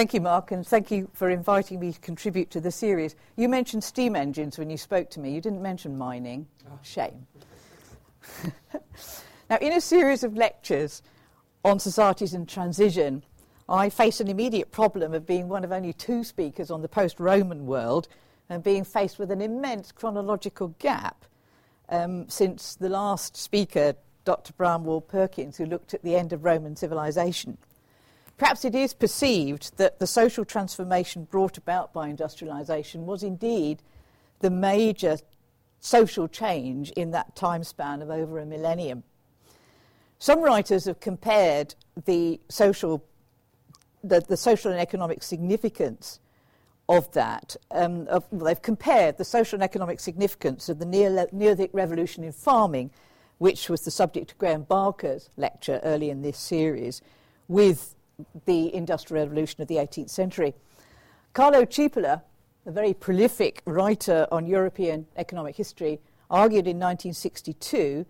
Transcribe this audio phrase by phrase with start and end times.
[0.00, 3.14] Thank you, Mark, and thank you for inviting me to contribute to the series.
[3.36, 5.34] You mentioned steam engines when you spoke to me.
[5.34, 6.46] You didn't mention mining.
[6.66, 6.78] Oh.
[6.80, 7.26] Shame.
[9.50, 11.02] now, in a series of lectures
[11.66, 13.22] on societies in transition,
[13.68, 17.20] I face an immediate problem of being one of only two speakers on the post
[17.20, 18.08] Roman world
[18.48, 21.26] and being faced with an immense chronological gap
[21.90, 24.54] um, since the last speaker, Dr.
[24.54, 27.58] Bryan Ward-Perkins, who looked at the end of Roman civilization.
[28.40, 33.82] Perhaps it is perceived that the social transformation brought about by industrialization was indeed
[34.38, 35.18] the major
[35.80, 39.02] social change in that time span of over a millennium.
[40.18, 41.74] Some writers have compared
[42.06, 43.04] the social,
[44.02, 46.18] the, the social and economic significance
[46.88, 47.56] of that.
[47.70, 52.32] Um, of, well, they've compared the social and economic significance of the Neolithic revolution in
[52.32, 52.90] farming,
[53.36, 57.02] which was the subject of Graeme Barker's lecture early in this series,
[57.46, 57.96] with
[58.46, 60.54] the Industrial Revolution of the 18th century.
[61.32, 62.22] Carlo Cipolla,
[62.66, 68.04] a very prolific writer on European economic history, argued in 1962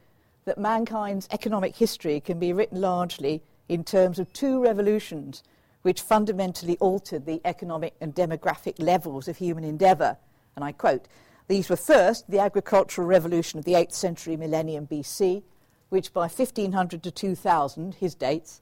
[0.45, 5.43] that mankind's economic history can be written largely in terms of two revolutions
[5.83, 10.17] which fundamentally altered the economic and demographic levels of human endeavour.
[10.57, 11.07] And I quote,
[11.49, 15.43] these were first the agricultural revolution of the 8th century millennium BC,
[15.89, 18.61] which by 1500 to 2000, his dates,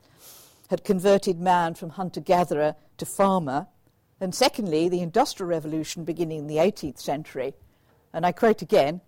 [0.69, 3.67] had converted man from hunter gatherer to farmer.
[4.21, 7.55] And secondly, the Industrial Revolution beginning in the 18th century.
[8.13, 9.01] And I quote again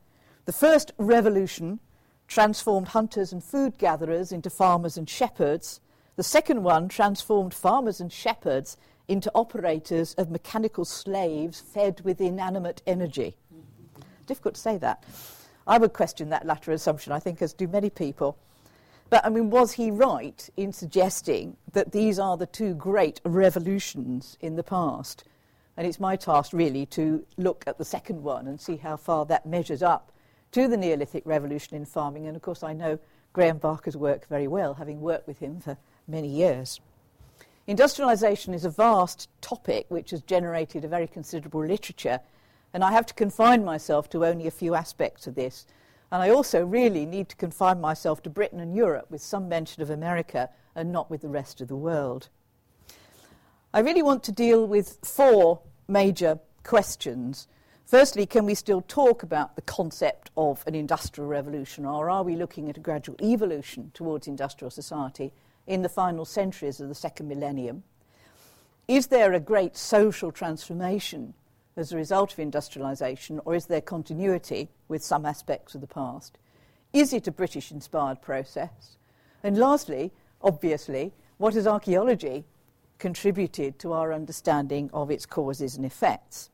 [0.46, 1.80] the first revolution
[2.26, 5.80] transformed hunters and food gatherers into farmers and shepherds.
[6.16, 8.76] The second one transformed farmers and shepherds
[9.08, 13.36] into operators of mechanical slaves fed with inanimate energy.
[14.26, 15.04] Difficult to say that.
[15.66, 18.38] I would question that latter assumption, I think, as do many people.
[19.10, 24.38] But I mean, was he right in suggesting that these are the two great revolutions
[24.40, 25.24] in the past?
[25.76, 29.26] And it's my task really to look at the second one and see how far
[29.26, 30.12] that measures up
[30.52, 32.28] to the Neolithic revolution in farming.
[32.28, 33.00] And of course, I know
[33.32, 35.76] Graeme Barker's work very well, having worked with him for
[36.06, 36.80] many years.
[37.66, 42.20] Industrialization is a vast topic which has generated a very considerable literature,
[42.72, 45.66] and I have to confine myself to only a few aspects of this
[46.12, 49.82] and I also really need to confine myself to Britain and Europe with some mention
[49.82, 52.28] of America and not with the rest of the world.
[53.72, 57.46] I really want to deal with four major questions.
[57.86, 62.34] Firstly, can we still talk about the concept of an industrial revolution, or are we
[62.36, 65.32] looking at a gradual evolution towards industrial society
[65.66, 67.84] in the final centuries of the second millennium?
[68.88, 71.34] Is there a great social transformation
[71.76, 76.38] as a result of industrialisation, or is there continuity with some aspects of the past?
[76.92, 78.96] Is it a British inspired process?
[79.42, 82.44] And lastly, obviously, what has archaeology
[82.98, 86.50] contributed to our understanding of its causes and effects?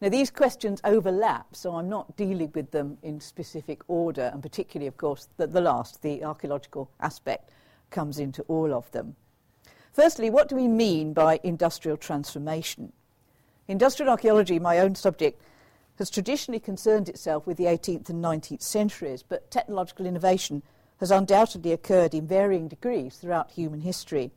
[0.00, 4.88] Now, these questions overlap, so I'm not dealing with them in specific order, and particularly,
[4.88, 7.50] of course, the, the last, the archaeological aspect,
[7.90, 9.14] comes into all of them.
[9.92, 12.92] Firstly, what do we mean by industrial transformation?
[13.66, 15.40] Industrial archaeology, my own subject,
[15.98, 20.62] has traditionally concerned itself with the 18th and 19th centuries, but technological innovation
[21.00, 24.30] has undoubtedly occurred in varying degrees throughout human history.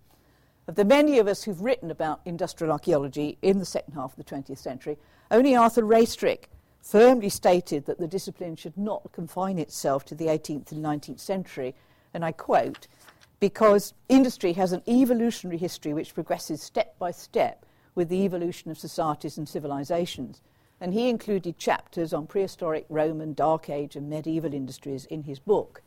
[0.67, 4.25] Of the many of us who've written about industrial archaeology in the second half of
[4.25, 4.97] the 20th century,
[5.29, 6.45] only Arthur Raistrick
[6.81, 11.75] firmly stated that the discipline should not confine itself to the 18th and 19th century,
[12.13, 12.87] and I quote,
[13.39, 17.65] because industry has an evolutionary history which progresses step by step
[17.97, 20.39] with the evolution of societies and civilizations.
[20.79, 25.81] And he included chapters on prehistoric Roman, Dark Age, and medieval industries in his book.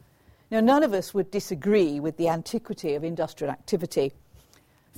[0.50, 4.12] Now, none of us would disagree with the antiquity of industrial activity.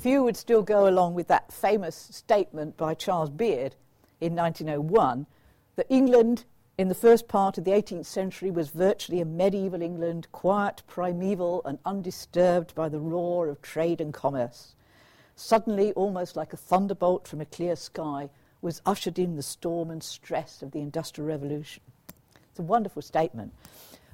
[0.00, 3.76] Few would still go along with that famous statement by Charles Beard
[4.22, 5.26] in 1901
[5.76, 6.46] that England
[6.78, 11.60] in the first part of the 18th century was virtually a medieval England, quiet, primeval,
[11.66, 14.74] and undisturbed by the roar of trade and commerce.
[15.36, 18.30] Suddenly, almost like a thunderbolt from a clear sky,
[18.60, 21.82] was ushered in the storm and stress of the Industrial Revolution.
[22.50, 23.52] It's a wonderful statement.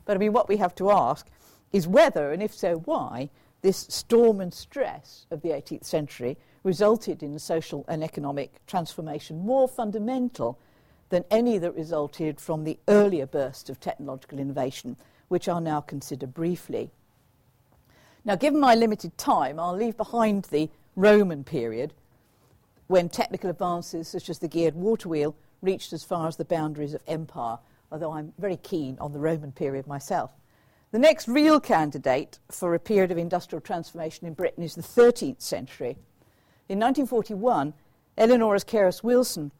[0.05, 1.27] But I mean, what we have to ask
[1.73, 3.31] is whether, and if so, why,
[3.61, 9.69] this storm and stress of the 18th century resulted in social and economic transformation more
[9.69, 10.59] fundamental
[11.09, 14.97] than any that resulted from the earlier burst of technological innovation,
[15.29, 16.91] which I'll now consider briefly.
[18.25, 21.95] Now, given my limited time, I'll leave behind the Roman period,
[22.89, 26.93] when technical advances such as the geared water wheel reached as far as the boundaries
[26.93, 27.59] of empire,
[27.93, 30.33] although I'm very keen on the Roman period myself.
[30.91, 35.41] The next real candidate for a period of industrial transformation in Britain is the 13th
[35.41, 35.99] century.
[36.69, 37.75] In 1941,
[38.17, 39.53] Eleanor Carus Wilson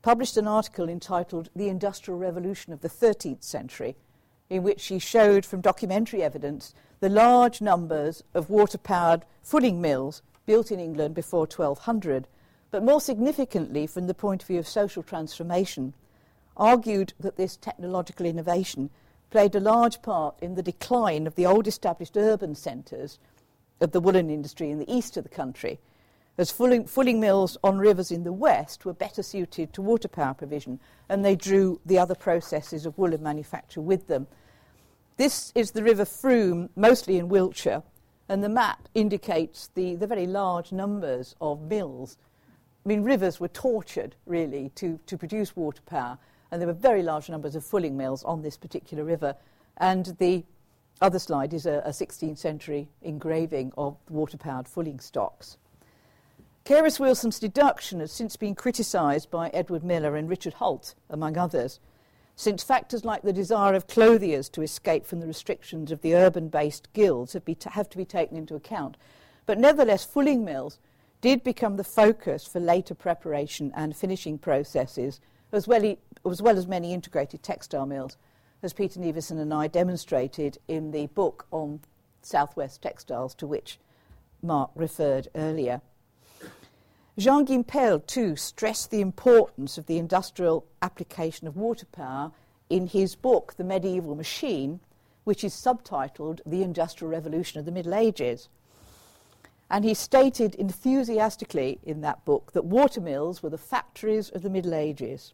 [0.00, 3.96] published an article entitled The Industrial Revolution of the 13th Century,
[4.48, 10.22] in which she showed from documentary evidence the large numbers of water powered fulling mills
[10.46, 12.26] built in England before 1200,
[12.70, 15.92] but more significantly, from the point of view of social transformation,
[16.56, 18.90] argued that this technological innovation
[19.30, 23.18] played a large part in the decline of the old established urban centres
[23.80, 25.78] of the woolen industry in the east of the country,
[26.38, 30.34] as fulling, fulling, mills on rivers in the west were better suited to water power
[30.34, 30.78] provision
[31.08, 34.26] and they drew the other processes of woolen manufacture with them.
[35.16, 37.82] This is the River Frome, mostly in Wiltshire,
[38.28, 42.18] and the map indicates the, the very large numbers of mills.
[42.84, 46.18] I mean, rivers were tortured, really, to, to produce water power,
[46.50, 49.34] and there were very large numbers of fulling mills on this particular river.
[49.78, 50.44] And the
[51.00, 55.58] other slide is a, a 16th century engraving of water powered fulling stocks.
[56.64, 61.78] Carus Wilson's deduction has since been criticised by Edward Miller and Richard Holt, among others,
[62.36, 66.48] since factors like the desire of clothiers to escape from the restrictions of the urban
[66.48, 68.98] based guilds have, be have to be taken into account.
[69.46, 70.78] But nevertheless, fulling mills
[71.22, 75.18] did become the focus for later preparation and finishing processes,
[75.50, 75.98] as well, e-
[76.30, 78.18] as well as many integrated textile mills,
[78.62, 81.80] as Peter Neaverson and I demonstrated in the book on
[82.20, 83.78] Southwest textiles to which
[84.42, 85.80] Mark referred earlier.
[87.18, 92.30] Jean Gimpel, too, stressed the importance of the industrial application of water power
[92.68, 94.80] in his book, The Medieval Machine,
[95.24, 98.50] which is subtitled The Industrial Revolution of the Middle Ages.
[99.70, 104.74] And he stated enthusiastically in that book that watermills were the factories of the Middle
[104.74, 105.32] Ages.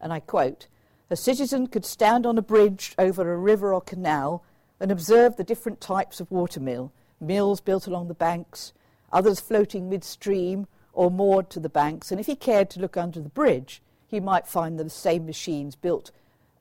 [0.00, 0.66] And I quote
[1.08, 4.42] A citizen could stand on a bridge over a river or canal
[4.80, 6.90] and observe the different types of watermill
[7.20, 8.72] mills built along the banks,
[9.12, 13.20] others floating midstream or moored to the banks, and if he cared to look under
[13.20, 16.10] the bridge, he might find the same machines built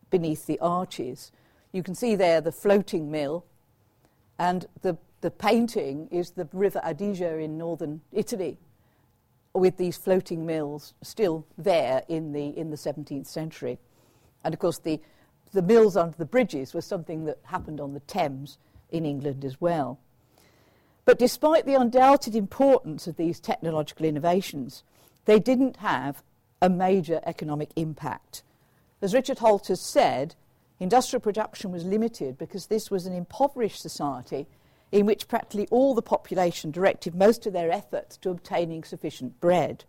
[0.10, 1.31] beneath the arches.
[1.72, 3.45] You can see there the floating mill,
[4.39, 8.57] and the, the painting is the River Adige in northern Italy,
[9.54, 13.80] with these floating mills still there in the, in the 17th century.
[14.44, 15.01] And of course, the,
[15.51, 18.57] the mills under the bridges was something that happened on the Thames
[18.92, 20.00] in England as well.
[21.06, 24.83] But despite the undoubted importance of these technological innovations,
[25.25, 26.24] they didn't have
[26.62, 28.44] a major economic impact.
[29.01, 30.36] As Richard Holt has said,
[30.80, 34.48] industrial production was limited because this was an impoverished society
[34.92, 39.86] in which practically all the population directed most of their efforts to obtaining sufficient bread.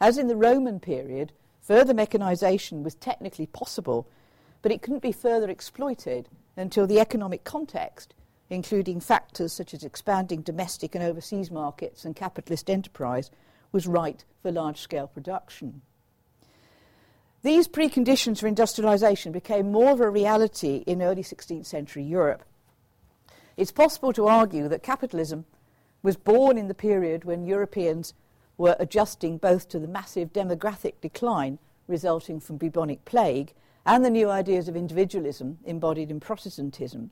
[0.00, 4.06] As in the Roman period, further mechanisation was technically possible,
[4.62, 8.14] but it couldn't be further exploited until the economic context
[8.50, 13.30] including factors such as expanding domestic and overseas markets and capitalist enterprise,
[13.72, 15.80] was right for large scale production.
[17.42, 22.44] These preconditions for industrialization became more of a reality in early 16th century Europe.
[23.56, 25.46] It's possible to argue that capitalism
[26.02, 28.12] was born in the period when Europeans
[28.58, 33.52] were adjusting both to the massive demographic decline resulting from bubonic plague
[33.86, 37.10] and the new ideas of individualism embodied in Protestantism.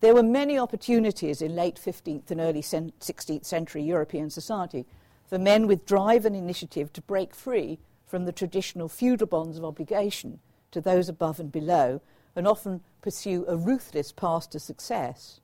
[0.00, 4.86] There were many opportunities in late 15th and early 16th century European society
[5.26, 9.64] for men with drive and initiative to break free from the traditional feudal bonds of
[9.64, 10.40] obligation
[10.72, 12.00] to those above and below
[12.36, 15.40] and often pursue a ruthless path to success.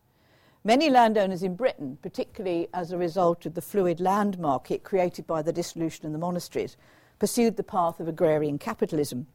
[0.62, 5.40] Many landowners in Britain, particularly as a result of the fluid land market created by
[5.40, 6.76] the dissolution of the monasteries,
[7.18, 9.26] pursued the path of agrarian capitalism,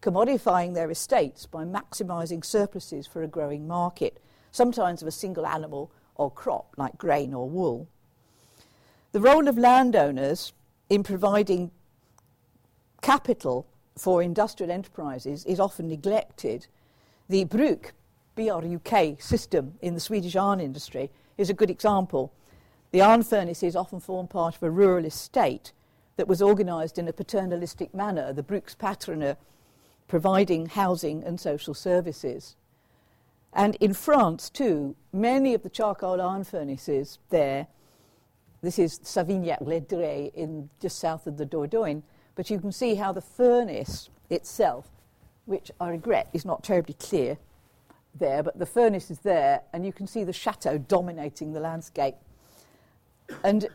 [0.00, 4.20] commodifying their estates by maximising surpluses for a growing market
[4.52, 7.88] sometimes of a single animal or crop like grain or wool.
[9.12, 10.52] The role of landowners
[10.88, 11.70] in providing
[13.00, 13.66] capital
[13.96, 16.66] for industrial enterprises is often neglected.
[17.28, 17.92] The Bruk,
[18.36, 22.32] BRUK system in the Swedish iron industry is a good example.
[22.90, 25.72] The iron furnaces often form part of a rural estate
[26.16, 29.36] that was organised in a paternalistic manner, the Brukspatroner
[30.08, 32.56] providing housing and social services.
[33.52, 37.66] And in France, too, many of the charcoal iron furnaces there,
[38.62, 42.02] this is Savignac-Lédrier in just south of the Dordogne,
[42.34, 44.88] but you can see how the furnace itself,
[45.44, 47.36] which I regret is not terribly clear
[48.14, 52.14] there, but the furnace is there, and you can see the chateau dominating the landscape.
[53.44, 53.68] And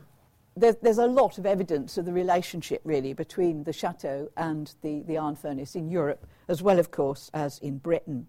[0.56, 5.02] there, there's a lot of evidence of the relationship, really, between the chateau and the,
[5.02, 8.28] the iron furnace in Europe, as well, of course, as in Britain.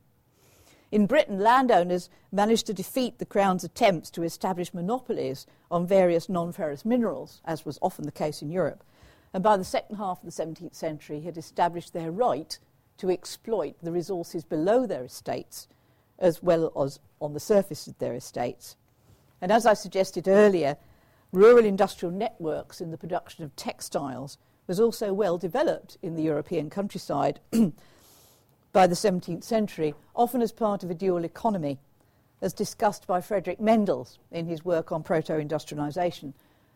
[0.91, 6.53] In Britain, landowners managed to defeat the Crown's attempts to establish monopolies on various non
[6.53, 8.83] ferrous minerals, as was often the case in Europe,
[9.35, 12.59] and by the second half of the 17th century had established their right
[12.97, 15.69] to exploit the resources below their estates
[16.19, 18.77] as well as on the surface of their estates.
[19.41, 20.77] And as I suggested earlier,
[21.33, 26.71] rural industrial networks in the production of textiles was also well developed in the European
[26.71, 27.41] countryside
[28.73, 31.79] by the 17th century, often as part of a dual economy,
[32.41, 36.33] as discussed by Frederick Mendels in his work on proto industrialisation,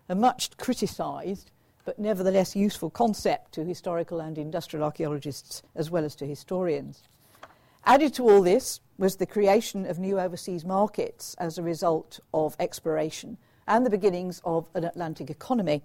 [0.09, 1.51] a much criticised
[1.85, 7.03] but nevertheless useful concept to historical and industrial archaeologists as well as to historians.
[7.85, 12.55] Added to all this was the creation of new overseas markets as a result of
[12.61, 15.83] exploration and the beginnings of an Atlantic economy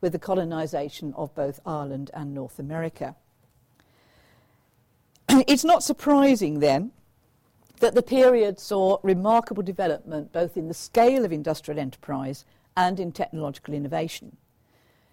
[0.00, 3.16] with the colonisation of both Ireland and North America.
[5.46, 6.92] it's not surprising then
[7.80, 12.44] that the period saw remarkable development both in the scale of industrial enterprise
[12.76, 14.36] and in technological innovation.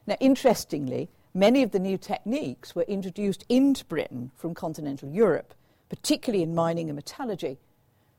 [0.05, 5.53] Now, interestingly, many of the new techniques were introduced into Britain from continental Europe,
[5.89, 7.57] particularly in mining and metallurgy,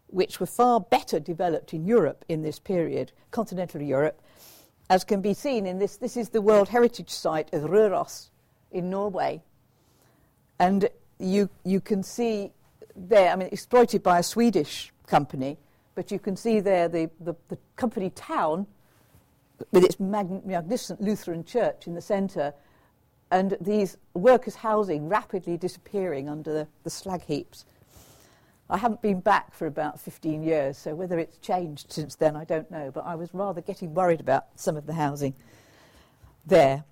[0.09, 4.21] which were far better developed in Europe in this period, continental Europe,
[4.89, 5.97] as can be seen in this.
[5.97, 8.31] This is the World Heritage Site of Røros
[8.73, 9.43] in Norway.
[10.59, 10.89] And
[11.21, 12.53] you, you can see
[12.97, 15.59] there, I mean, exploited by a Swedish company,
[15.95, 18.67] but you can see there the, the, the company town
[19.73, 22.55] with its magnificent Lutheran church in the centre,
[23.31, 27.65] and these workers' housing rapidly disappearing under the, the slag heaps.
[28.69, 32.45] I haven't been back for about 15 years, so whether it's changed since then, I
[32.45, 35.35] don't know, but I was rather getting worried about some of the housing
[36.47, 36.85] there.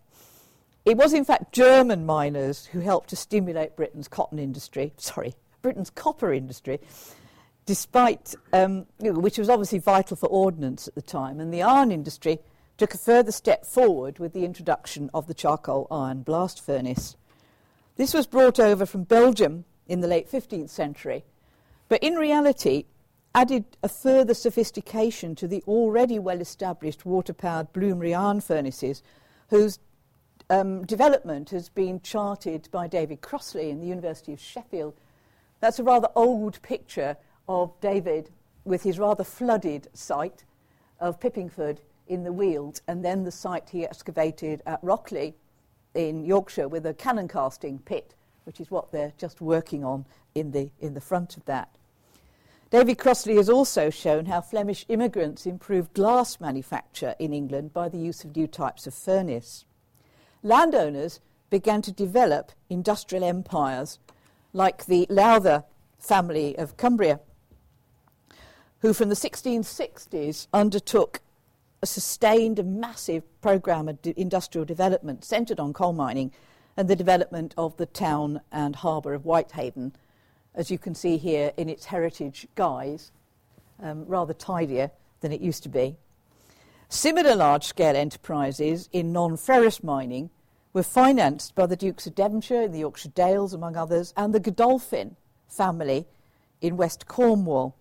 [0.88, 5.90] It was, in fact, German miners who helped to stimulate Britain's cotton industry, sorry, Britain's
[5.90, 6.80] copper industry,
[7.66, 12.38] despite, um, which was obviously vital for ordnance at the time, and the iron industry
[12.78, 17.16] took a further step forward with the introduction of the charcoal iron blast furnace.
[17.96, 21.22] This was brought over from Belgium in the late 15th century,
[21.90, 22.86] but in reality
[23.34, 29.02] added a further sophistication to the already well established water powered Bloomery iron furnaces,
[29.50, 29.78] whose
[30.50, 34.94] um, development has been charted by David Crossley in the University of Sheffield.
[35.60, 37.16] That's a rather old picture
[37.48, 38.30] of David
[38.64, 40.44] with his rather flooded site
[41.00, 45.34] of Pippingford in the Weald, and then the site he excavated at Rockley
[45.94, 48.14] in Yorkshire with a cannon casting pit,
[48.44, 51.76] which is what they're just working on in the, in the front of that.
[52.70, 57.98] David Crossley has also shown how Flemish immigrants improved glass manufacture in England by the
[57.98, 59.64] use of new types of furnace.
[60.42, 63.98] Landowners began to develop industrial empires
[64.52, 65.64] like the Lowther
[65.98, 67.20] family of Cumbria,
[68.80, 71.20] who from the 1660s undertook
[71.82, 76.32] a sustained and massive programme of de- industrial development centred on coal mining
[76.76, 79.92] and the development of the town and harbour of Whitehaven,
[80.54, 83.10] as you can see here in its heritage guise,
[83.82, 84.90] um, rather tidier
[85.20, 85.96] than it used to be.
[86.90, 90.30] Similar large scale enterprises in non ferrous mining
[90.72, 94.40] were financed by the Dukes of Devonshire in the Yorkshire Dales, among others, and the
[94.40, 95.16] Godolphin
[95.46, 96.06] family
[96.62, 97.76] in West Cornwall.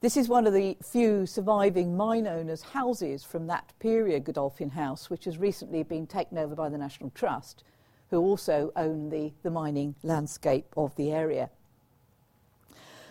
[0.00, 5.08] This is one of the few surviving mine owners' houses from that period, Godolphin House,
[5.08, 7.64] which has recently been taken over by the National Trust,
[8.10, 11.48] who also own the, the mining landscape of the area.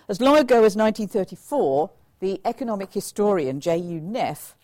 [0.07, 1.89] As long ago as 1934,
[2.19, 3.99] the economic historian J.U.
[3.99, 4.55] Nef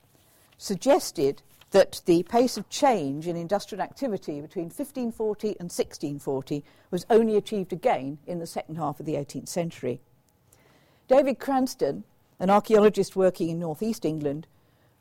[0.58, 7.36] suggested that the pace of change in industrial activity between 1540 and 1640 was only
[7.36, 10.00] achieved again in the second half of the 18th century.
[11.08, 12.04] David Cranstone
[12.40, 14.48] an archaeologist working in northeast England,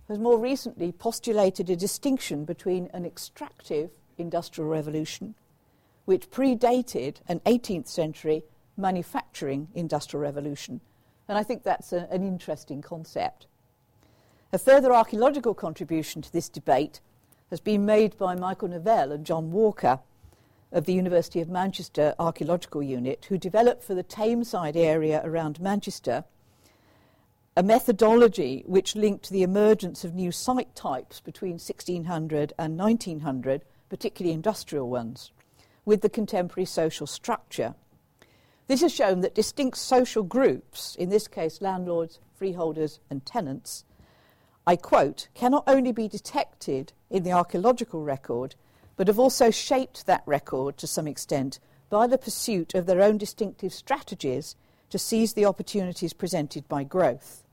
[0.09, 5.35] has more recently postulated a distinction between an extractive industrial revolution,
[6.05, 8.45] which predated an 18th century
[8.77, 10.81] manufacturing industrial revolution.
[11.29, 13.47] And I think that's a, an interesting concept.
[14.53, 17.01] A further archaeological contribution to this debate
[17.51, 19.99] has been made by Michael Nevell and John Walker
[20.71, 26.25] of the University of Manchester Archaeological Unit, who developed for the Tameside area around Manchester
[27.57, 34.35] a methodology which linked the emergence of new site types between 1600 and 1900, particularly
[34.35, 35.33] industrial ones,
[35.85, 37.75] with the contemporary social structure.
[38.69, 43.85] This has shown that distinct social groups, in this case landlords, freeholders, and tenants,
[44.69, 48.57] I quote, cannot only be detected in the archaeological record,
[48.97, 53.17] but have also shaped that record to some extent by the pursuit of their own
[53.17, 54.57] distinctive strategies
[54.91, 57.45] to seize the opportunities presented by growth.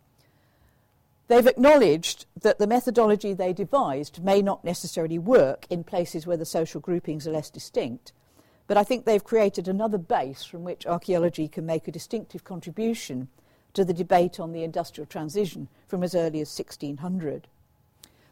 [1.27, 6.46] They've acknowledged that the methodology they devised may not necessarily work in places where the
[6.46, 8.12] social groupings are less distinct,
[8.65, 13.27] but I think they've created another base from which archaeology can make a distinctive contribution
[13.74, 17.48] to the debate on the industrial transition from as early as 1600.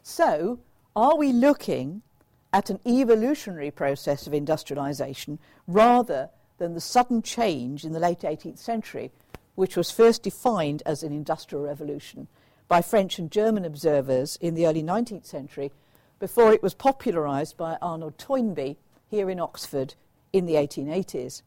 [0.02, 0.58] So,
[0.94, 2.02] are we looking
[2.52, 8.58] at an evolutionary process of industrialisation rather than the sudden change in the late 18th
[8.58, 9.10] century,
[9.54, 12.28] which was first defined as an industrial revolution
[12.68, 15.72] by French and German observers in the early 19th century
[16.18, 18.76] before it was popularised by Arnold Toynbee
[19.10, 19.94] here in Oxford
[20.32, 21.42] in the 1880s.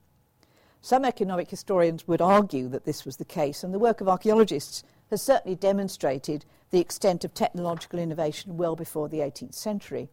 [0.86, 4.84] Some economic historians would argue that this was the case, and the work of archaeologists
[5.10, 10.10] has certainly demonstrated the extent of technological innovation well before the 18th century.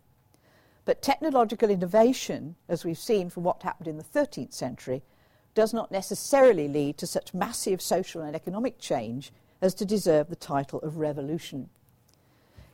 [0.86, 5.02] But technological innovation, as we've seen from what happened in the 13th century,
[5.54, 10.36] does not necessarily lead to such massive social and economic change as to deserve the
[10.36, 11.68] title of revolution.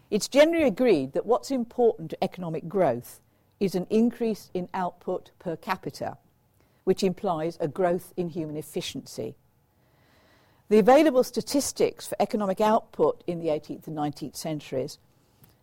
[0.08, 3.18] It's generally agreed that what's important to economic growth
[3.58, 6.16] is an increase in output per capita,
[6.88, 9.34] which implies a growth in human efficiency.
[10.70, 14.96] The available statistics for economic output in the 18th and 19th centuries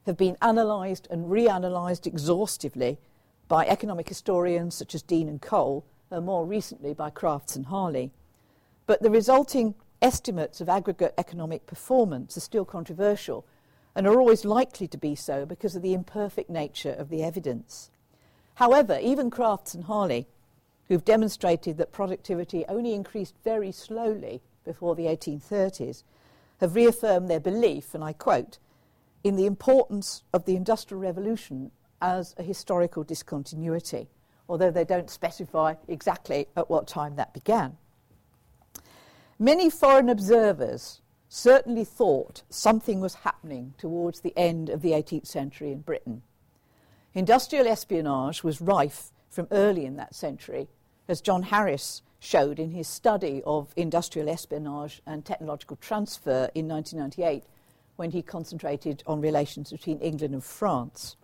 [0.06, 3.00] have been analysed and reanalysed exhaustively
[3.48, 8.12] by economic historians such as Deane and Cole, and more recently by Crafts and Harley.
[8.86, 13.48] But the resulting estimates of aggregate economic performance are still controversial
[13.96, 17.90] and are always likely to be so because of the imperfect nature of the evidence.
[18.54, 20.28] However, even Crafts and Harley,
[20.88, 26.04] who've demonstrated that productivity only increased very slowly before the 1830s,
[26.60, 28.58] have reaffirmed their belief, and I quote,
[29.24, 34.08] in the importance of the Industrial Revolution as a historical discontinuity,
[34.48, 37.78] although they don't specify exactly at what time that began.
[39.40, 45.72] Many foreign observers certainly thought something was happening towards the end of the 18th century
[45.72, 46.22] in Britain.
[47.14, 50.68] Industrial espionage was rife from early in that century,
[51.08, 57.44] as John Harris showed in his study of industrial espionage and technological transfer in 1998
[57.96, 61.16] when he concentrated on relations between England and France.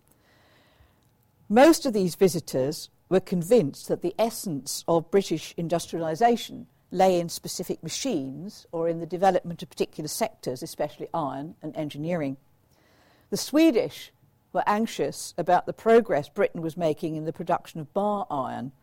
[1.49, 7.81] Most of these visitors were convinced that the essence of British industrialisation lay in specific
[7.81, 12.37] machines or in the development of particular sectors, especially iron and engineering.
[13.29, 14.11] The Swedish
[14.53, 18.73] were anxious about the progress Britain was making in the production of bar iron,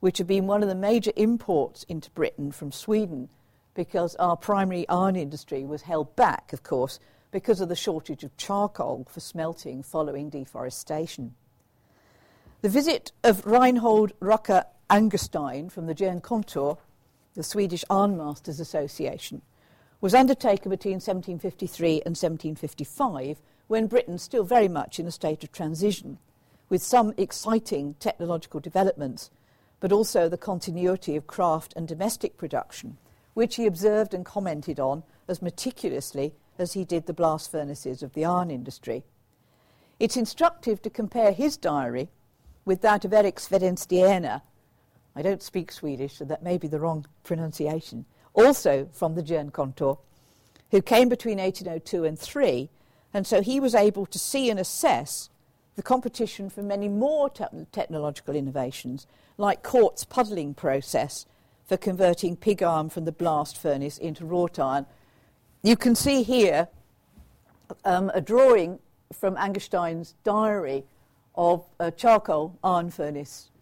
[0.00, 3.28] which had been one of the major imports into Britain from Sweden
[3.74, 6.98] because our primary iron industry was held back, of course,
[7.30, 11.34] because of the shortage of charcoal for smelting following deforestation.
[12.62, 16.78] The visit of Reinhold Rucker Angerstein from the Jernkontor
[17.38, 19.42] the Swedish Ironmasters Association,
[20.00, 25.44] was undertaken between 1753 and 1755 when Britain was still very much in a state
[25.44, 26.18] of transition,
[26.68, 29.30] with some exciting technological developments,
[29.80, 32.96] but also the continuity of craft and domestic production,
[33.34, 38.14] which he observed and commented on as meticulously as he did the blast furnaces of
[38.14, 39.04] the iron industry.
[40.00, 42.08] It's instructive to compare his diary
[42.64, 44.42] with that of Erik Svedenstierna,
[45.16, 49.98] I don't speak Swedish, so that may be the wrong pronunciation, also from the Jernkontor,
[50.70, 52.70] who came between 1802 and 3,
[53.14, 55.30] and so he was able to see and assess
[55.78, 61.24] the competition for many more te- technological innovations, like Cort's puddling process
[61.66, 64.86] for converting pig iron from the blast furnace into wrought iron.
[65.62, 66.66] You can see here
[67.84, 68.80] um, a drawing
[69.12, 70.82] from Angerstein's diary
[71.36, 73.52] of a charcoal iron furnace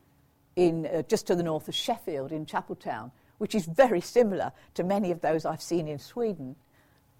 [0.56, 4.82] in, uh, just to the north of Sheffield in Chapeltown, which is very similar to
[4.82, 6.56] many of those I've seen in Sweden.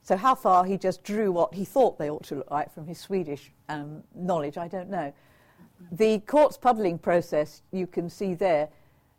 [0.07, 2.87] So, how far he just drew what he thought they ought to look like from
[2.87, 5.13] his Swedish um, knowledge, I don't know.
[5.91, 8.69] The Cort's puddling process you can see there,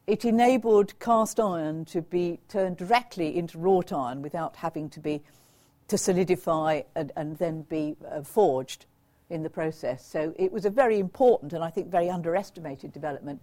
[0.08, 5.22] it enabled cast iron to be turned directly into wrought iron without having to be
[5.90, 8.86] to solidify and, and then be uh, forged
[9.30, 10.06] in the process.
[10.06, 13.42] So it was a very important and I think very underestimated development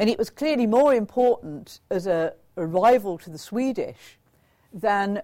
[0.00, 4.18] and it was clearly more important as a, a rival to the Swedish
[4.72, 5.22] than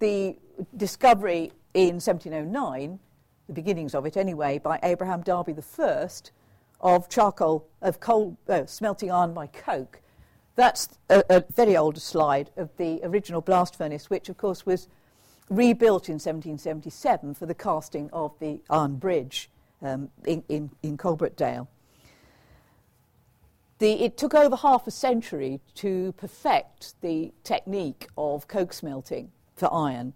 [0.00, 0.38] the
[0.76, 2.98] discovery in 1709,
[3.46, 6.08] the beginnings of it anyway, by Abraham Darby I
[6.80, 10.00] of charcoal, of coal, uh, smelting iron by coke.
[10.56, 14.88] That's a, a, very old slide of the original blast furnace, which of course was
[15.48, 19.50] rebuilt in 1777 for the casting of the Iron Bridge
[19.82, 21.68] um, in, in, in Coalbrookdale.
[23.78, 29.72] The, it took over half a century to perfect the technique of coke smelting for
[29.72, 30.14] iron.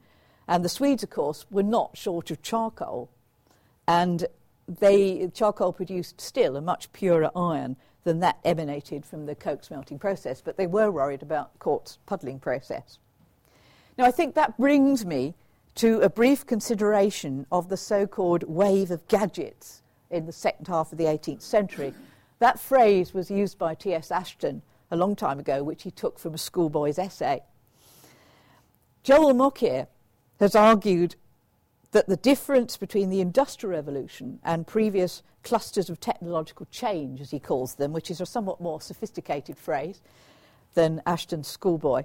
[0.50, 3.08] And the Swedes, of course, were not short of charcoal.
[3.86, 4.26] And
[4.66, 10.00] they, charcoal produced still a much purer iron than that emanated from the coke smelting
[10.00, 12.98] process, but they were worried about Cort's puddling process.
[13.96, 15.34] Now, I think that brings me
[15.76, 20.90] to a brief consideration of the so called wave of gadgets in the second half
[20.90, 21.94] of the 18th century.
[22.40, 24.10] That phrase was used by T.S.
[24.10, 27.42] Ashton a long time ago, which he took from a schoolboy's essay.
[29.04, 29.86] Joel Mokyr
[30.40, 31.14] has argued
[31.92, 37.38] that the difference between the Industrial Revolution and previous clusters of technological change, as he
[37.38, 40.00] calls them, which is a somewhat more sophisticated phrase
[40.74, 42.04] than Ashton's schoolboy,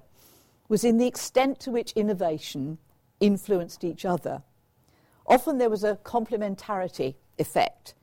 [0.67, 2.77] was in the extent to which innovation
[3.19, 4.41] influenced each other.
[5.27, 7.93] Often there was a complementarity effect.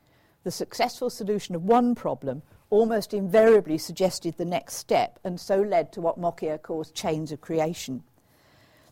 [0.44, 5.92] The successful solution of one problem almost invariably suggested the next step and so led
[5.92, 8.02] to what Mokyr calls chains of creation.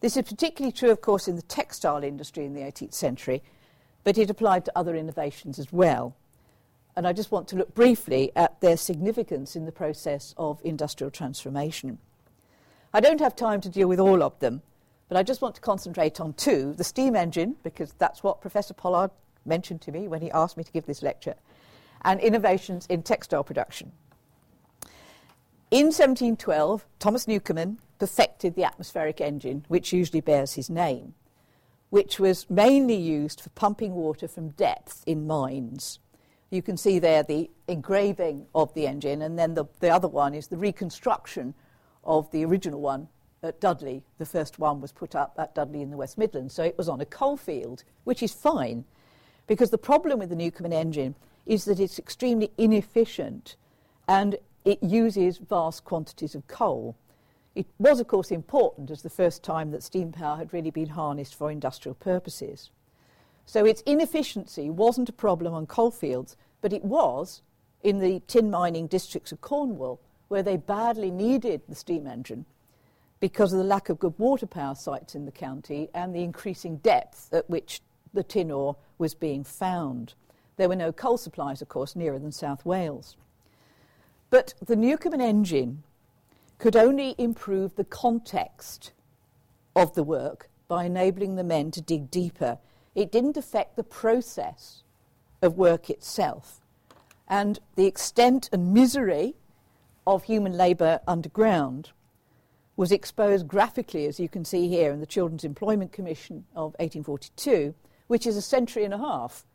[0.01, 3.43] This is particularly true, of course, in the textile industry in the 18th century,
[4.03, 6.17] but it applied to other innovations as well.
[6.97, 11.11] And I just want to look briefly at their significance in the process of industrial
[11.11, 11.99] transformation.
[12.93, 14.63] I don't have time to deal with all of them,
[15.09, 18.75] but I just want to concentrate on two the steam engine, because that's what Professor
[18.75, 19.11] Pollard
[19.45, 21.35] mentioned to me when he asked me to give this lecture,
[22.03, 23.93] and innovations in textile production.
[25.71, 31.15] In 1712, Thomas Newcomen perfected the atmospheric engine, which usually bears his name,
[31.91, 36.01] which was mainly used for pumping water from depth in mines.
[36.51, 40.35] You can see there the engraving of the engine, and then the, the other one
[40.35, 41.55] is the reconstruction
[42.03, 43.07] of the original one
[43.43, 44.03] at Dudley.
[44.19, 46.89] The first one was put up at Dudley in the West Midlands, so it was
[46.89, 48.85] on a coal field, which is fine,
[49.47, 53.57] because the problem with the Newcomen engine is that it's extremely inefficient
[54.09, 56.97] and it uses vast quantities of coal.
[57.61, 60.89] It was, of course, important as the first time that steam power had really been
[60.89, 62.71] harnessed for industrial purposes.
[63.45, 67.43] So its inefficiency wasn't a problem on coalfields, but it was
[67.83, 72.47] in the tin mining districts of Cornwall, where they badly needed the steam engine
[73.21, 76.79] because of the lack of good water power sites in the county and the increasing
[76.79, 77.83] depth at which
[78.15, 80.15] the tin ore was being found.
[80.57, 83.19] There were no coal supplies, of course, nearer than South Wales.
[84.31, 85.83] But the Newcomen engine
[86.61, 88.93] could only improve the context
[89.75, 92.59] of the work by enabling the men to dig deeper.
[92.95, 94.83] It didn't affect the process
[95.41, 96.61] of work itself.
[97.27, 99.37] And the extent and misery
[100.07, 101.93] of human labour underground
[102.77, 107.75] was exposed graphically, as you can see here, in the Children's Employment Commission of 1842,
[108.07, 109.47] which is a century and a half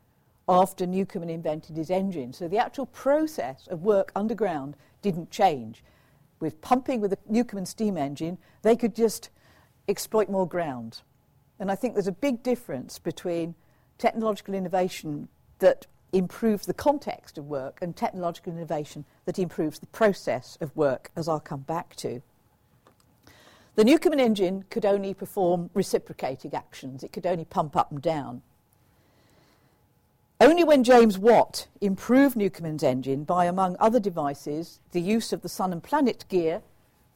[0.48, 2.32] after Newcomen invented his engine.
[2.32, 5.84] So the actual process of work underground didn't change.
[6.40, 9.30] With pumping with the Newcomen steam engine, they could just
[9.88, 11.02] exploit more ground.
[11.58, 13.54] And I think there's a big difference between
[13.98, 20.56] technological innovation that improves the context of work and technological innovation that improves the process
[20.60, 22.22] of work, as I'll come back to.
[23.74, 28.42] The Newcomen engine could only perform reciprocating actions, it could only pump up and down.
[30.38, 35.48] Only when James Watt improved Newcomen's engine by, among other devices, the use of the
[35.48, 36.60] sun and planet gear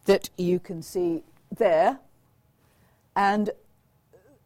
[0.06, 1.22] that you can see
[1.54, 1.98] there,
[3.14, 3.50] and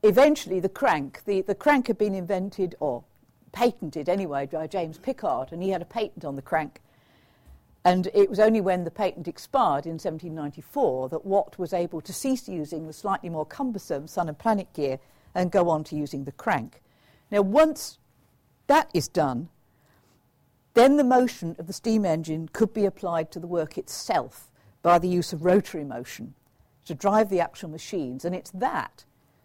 [0.02, 1.22] eventually the crank.
[1.24, 3.04] The, the crank had been invented, or
[3.52, 6.80] patented anyway, by James Pickard, and he had a patent on the crank.
[7.84, 12.12] And it was only when the patent expired in 1794 that Watt was able to
[12.12, 14.98] cease using the slightly more cumbersome sun and planet gear
[15.32, 16.82] and go on to using the crank.
[17.30, 17.98] Now, once
[18.66, 19.48] that is done,
[20.74, 24.50] then the motion of the steam engine could be applied to the work itself
[24.82, 26.34] by the use of rotary motion
[26.84, 29.04] to drive the actual machines, and it's that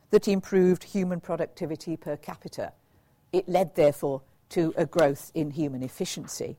[0.09, 2.73] that improved human productivity per capita.
[3.31, 6.57] It led, therefore, to a growth in human efficiency.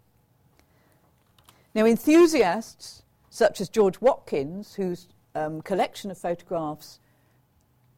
[1.75, 7.01] Now, enthusiasts such as George Watkins, whose um, collection of photographs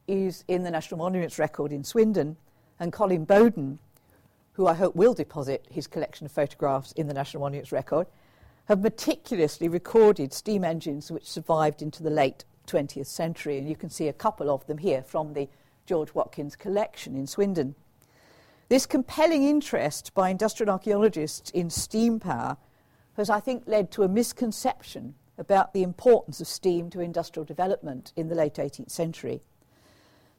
[0.09, 2.37] is in the National Monuments Record in Swindon,
[2.81, 3.79] and Colin Bowden,
[4.55, 8.07] who I hope will deposit his collection of photographs in the National Monuments Record,
[8.67, 13.59] have meticulously recorded steam engines which survived into the late 20th century.
[13.59, 15.49] And you can see a couple of them here from the
[15.87, 17.75] George Watkins collection in Swindon.
[18.69, 22.57] This compelling interest by industrial archaeologists in steam power
[23.17, 28.13] has, I think, led to a misconception about the importance of steam to industrial development
[28.17, 29.43] in the late 18th century.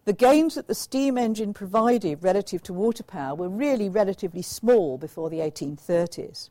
[0.06, 4.98] The gains that the steam engine provided relative to water power were really relatively small
[4.98, 6.50] before the 1830s.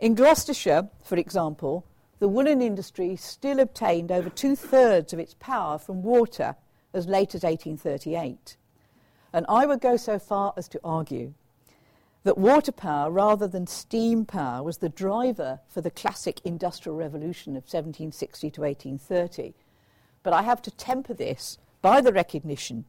[0.00, 1.86] In Gloucestershire, for example,
[2.18, 6.56] the woolen industry still obtained over two thirds of its power from water
[6.92, 8.56] as late as 1838.
[9.32, 11.34] And I would go so far as to argue
[12.24, 17.52] that water power rather than steam power was the driver for the classic industrial revolution
[17.52, 19.54] of 1760 to 1830.
[20.22, 22.82] But I have to temper this by the recognition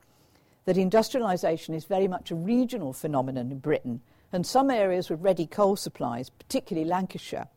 [0.63, 3.99] that industrialisation is very much a regional phenomenon in Britain,
[4.31, 7.49] and some areas with ready coal supplies, particularly Lancashire,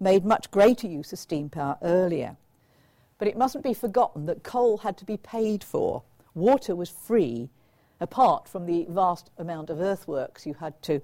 [0.00, 2.36] made much greater use of steam power earlier.
[3.18, 6.02] But it mustn't be forgotten that coal had to be paid for.
[6.34, 7.50] Water was free,
[8.00, 11.00] apart from the vast amount of earthworks you had to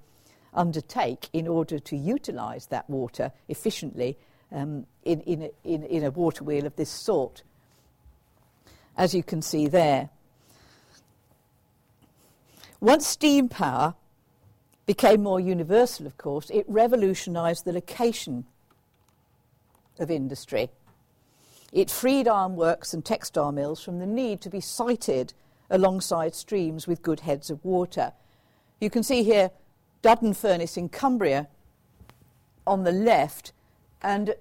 [0.53, 4.17] undertake in order to utilise that water efficiently
[4.51, 7.43] um, in, in, a, in, in a water wheel of this sort,
[8.97, 10.09] as you can see there.
[12.79, 13.95] Once steam power
[14.85, 18.45] became more universal, of course, it revolutionised the location
[19.99, 20.69] of industry.
[21.71, 25.33] It freed ironworks and textile mills from the need to be sited
[25.69, 28.13] alongside streams with good heads of water.
[28.79, 29.51] You can see here
[30.01, 31.47] Duddon Furnace in Cumbria
[32.65, 33.53] on the left,
[34.01, 34.35] and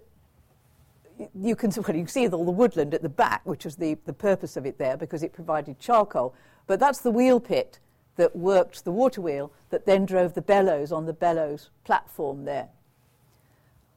[1.34, 3.96] you can, well, you can see all the woodland at the back, which was the,
[4.04, 6.34] the purpose of it there because it provided charcoal.
[6.66, 7.78] But that's the wheel pit
[8.16, 12.68] that worked the water wheel that then drove the bellows on the bellows platform there.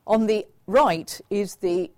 [0.06, 1.92] On the right is the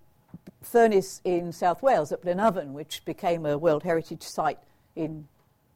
[0.61, 4.59] furnace in South Wales at Blaenavon, which became a World Heritage Site
[4.95, 5.27] in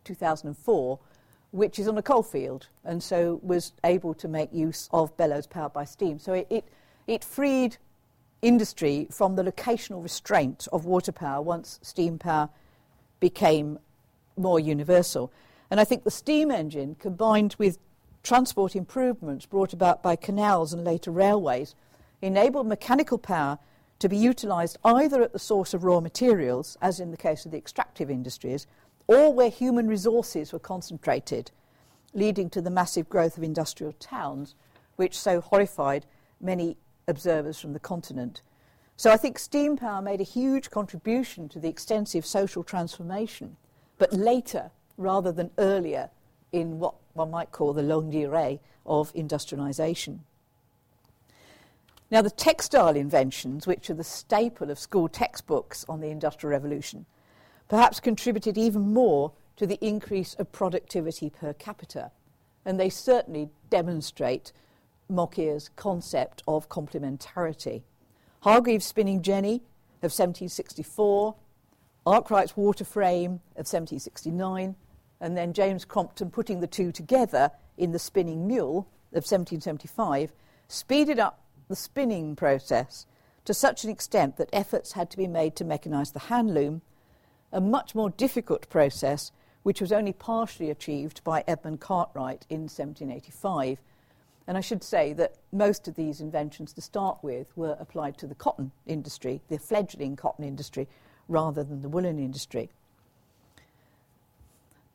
[0.04, 1.00] 2004,
[1.52, 5.74] which is on a coalfield and so was able to make use of bellows powered
[5.74, 6.20] by steam.
[6.20, 6.66] So it, it,
[7.08, 7.78] it freed
[8.46, 12.50] industry from the locational restraint of water power once steam power
[13.20, 13.80] became
[14.38, 15.32] more universal.
[15.72, 17.80] And I think the steam engine, combined with
[18.22, 21.74] transport improvements brought about by canals and later railways,
[22.22, 23.58] enabled mechanical power
[24.00, 27.52] to be utilised either at the source of raw materials, as in the case of
[27.52, 28.68] the extractive industries,
[29.08, 31.50] or where human resources were concentrated,
[32.14, 34.54] leading to the massive growth of industrial towns,
[34.98, 36.06] which so horrified
[36.40, 38.42] many observers from the continent.
[38.98, 43.58] So I think steam power made a huge contribution to the extensive social transformation,
[43.98, 46.10] but later rather than earlier
[46.52, 50.20] in what one might call the longue durée of industrialisation.
[52.12, 57.06] Now, the textile inventions, which are the staple of school textbooks on the Industrial Revolution,
[57.68, 62.12] perhaps contributed even more to the increase of productivity per capita,
[62.64, 64.54] and they certainly demonstrate
[65.12, 67.84] Mokyr's concept of complementarity.
[68.42, 69.56] Hargreaves' spinning jenny
[70.02, 71.36] of 1764,
[72.06, 74.76] Arkwright's water frame of 1769,
[75.20, 80.32] and then James Crompton putting the two together in the spinning mule of 1775
[80.68, 83.06] speeded up the spinning process
[83.46, 86.82] to such an extent that efforts had to be made to mechanise the hand loom,
[87.52, 89.32] a much more difficult process
[89.64, 93.80] which was only partially achieved by Edmund Cartwright in 1785.
[94.48, 98.28] And I should say that most of these inventions to start with were applied to
[98.28, 100.88] the cotton industry, the fledgling cotton industry,
[101.28, 102.70] rather than the woolen industry.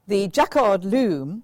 [0.06, 1.42] The Jacquard loom,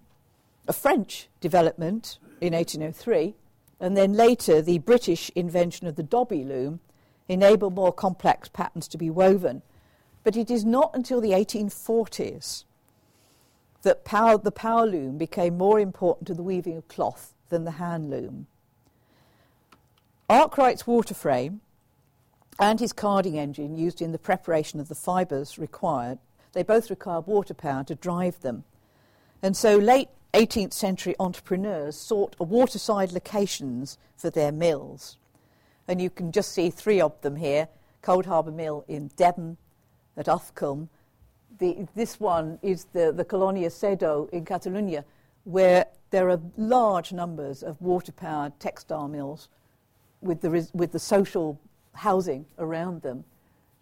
[0.68, 3.34] a French development in 1803,
[3.80, 6.80] and then later the British invention of the Dobby loom,
[7.28, 9.62] enabled more complex patterns to be woven.
[10.22, 12.64] But it is not until the 1840s
[13.82, 17.72] that power, the power loom became more important to the weaving of cloth than the
[17.72, 18.46] hand loom.
[20.28, 21.60] Arkwright's water frame
[22.58, 26.18] and his carding engine used in the preparation of the fibres required,
[26.52, 28.64] they both required water power to drive them.
[29.42, 35.18] And so late 18th century entrepreneurs sought waterside locations for their mills.
[35.86, 37.68] And you can just see three of them here
[38.02, 39.56] Coldharbour Mill in Devon,
[40.16, 40.88] at Uffculme.
[41.58, 45.04] The, this one is the, the Colonia Sedo in Catalonia,
[45.46, 49.48] where there are large numbers of water powered textile mills
[50.20, 51.60] with the, with the social
[51.94, 53.24] housing around them.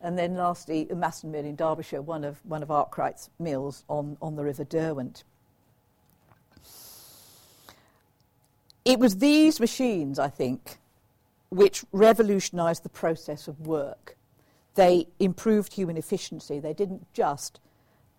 [0.02, 4.18] And then lastly, a Masson Mill in Derbyshire, one of, one of Arkwright's mills on,
[4.20, 5.24] on the River Derwent.
[8.84, 10.76] It was these machines, I think,
[11.48, 14.18] which revolutionised the process of work.
[14.74, 16.60] They improved human efficiency.
[16.60, 17.60] They didn't just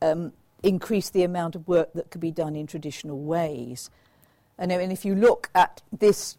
[0.01, 0.33] um,
[0.65, 3.89] increase the amount of work that could be done in traditional ways.
[4.57, 6.37] And, and if you look at this,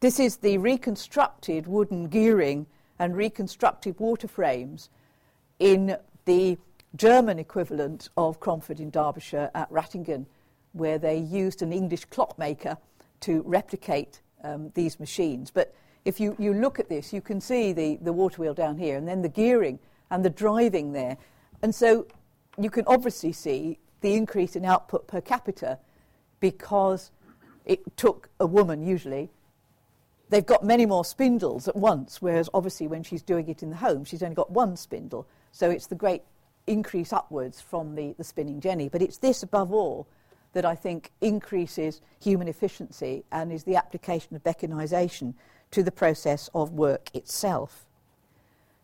[0.00, 2.66] this is the reconstructed wooden gearing
[2.98, 4.88] and reconstructed water frames
[5.58, 6.56] in the
[6.96, 10.24] German equivalent of Cromford in Derbyshire at Ratingen,
[10.72, 12.78] where they used an English clockmaker
[13.20, 15.50] to replicate um, these machines.
[15.50, 15.74] But
[16.06, 18.96] if you, you look at this, you can see the, the water wheel down here
[18.96, 19.78] and then the gearing
[20.10, 21.18] and the driving there.
[21.62, 22.06] And so
[22.58, 25.78] you can obviously see the increase in output per capita
[26.40, 27.10] because
[27.64, 29.30] it took a woman usually.
[30.28, 33.76] They've got many more spindles at once, whereas obviously when she's doing it in the
[33.76, 35.26] home, she's only got one spindle.
[35.52, 36.22] So it's the great
[36.66, 38.88] increase upwards from the, the spinning jenny.
[38.88, 40.08] But it's this above all
[40.52, 45.34] that I think increases human efficiency and is the application of mechanisation
[45.70, 47.85] to the process of work itself.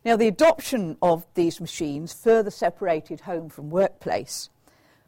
[0.05, 4.49] Now, the adoption of these machines further separated home from workplace,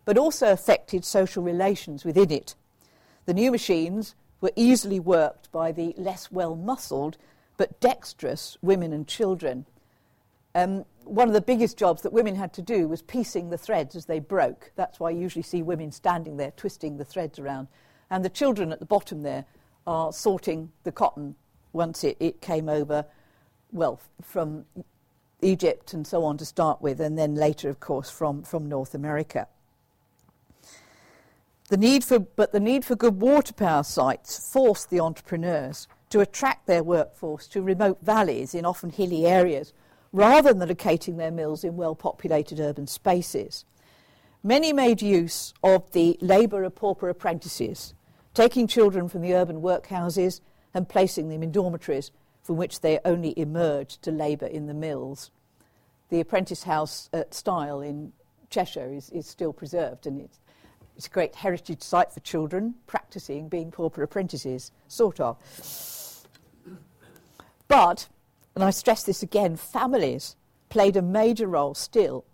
[0.06, 2.56] but also affected social relations within it.
[3.26, 7.18] The new machines were easily worked by the less well muscled
[7.58, 9.66] but dexterous women and children.
[10.54, 13.96] Um, one of the biggest jobs that women had to do was piecing the threads
[13.96, 14.72] as they broke.
[14.76, 17.68] That's why you usually see women standing there twisting the threads around.
[18.10, 19.46] And the children at the bottom there
[19.86, 21.36] are sorting the cotton
[21.74, 23.06] once it, it came over,
[23.76, 24.66] well, from
[25.42, 28.96] Egypt and so on to start with, and then later, of course, from, from North
[28.96, 29.48] America.
[31.68, 36.22] The need for, but the need for good water power sites forced the entrepreneurs to
[36.22, 39.74] attract their workforce to remote valleys in often hilly areas
[40.14, 43.66] rather than locating their mills in well populated urban spaces.
[44.44, 47.96] Many made use of the labour of pauper apprentices,
[48.34, 50.40] taking children from the urban workhouses
[50.74, 52.12] and placing them in dormitories
[52.46, 55.32] from which they only emerged to labour in the mills.
[56.10, 58.14] The apprentice house uh, at Styal in
[58.52, 60.40] Cheshire is, is still preserved and it's,
[60.96, 65.38] it's a great heritage site for children practicing being pauper apprentices, sort of.
[67.68, 68.08] But,
[68.54, 70.36] and I stress this again, families
[70.70, 72.26] played a major role still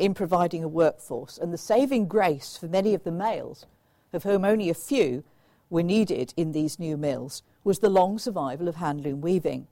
[0.00, 3.66] in providing a workforce, and the saving grace for many of the males,
[4.12, 5.22] of whom only a few
[5.70, 9.66] were needed in these new mills, was the long survival of handloom weaving.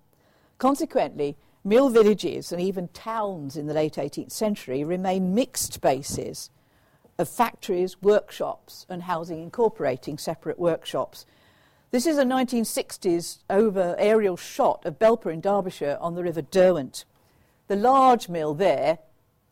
[0.59, 6.51] Consequently, mill villages and even towns in the late 18th century remain mixed spaces
[7.19, 11.27] of factories, workshops, and housing incorporating separate workshops.
[11.91, 17.05] This is a 1960s over aerial shot of Belper in Derbyshire on the River Derwent.
[17.67, 18.99] The large mill there,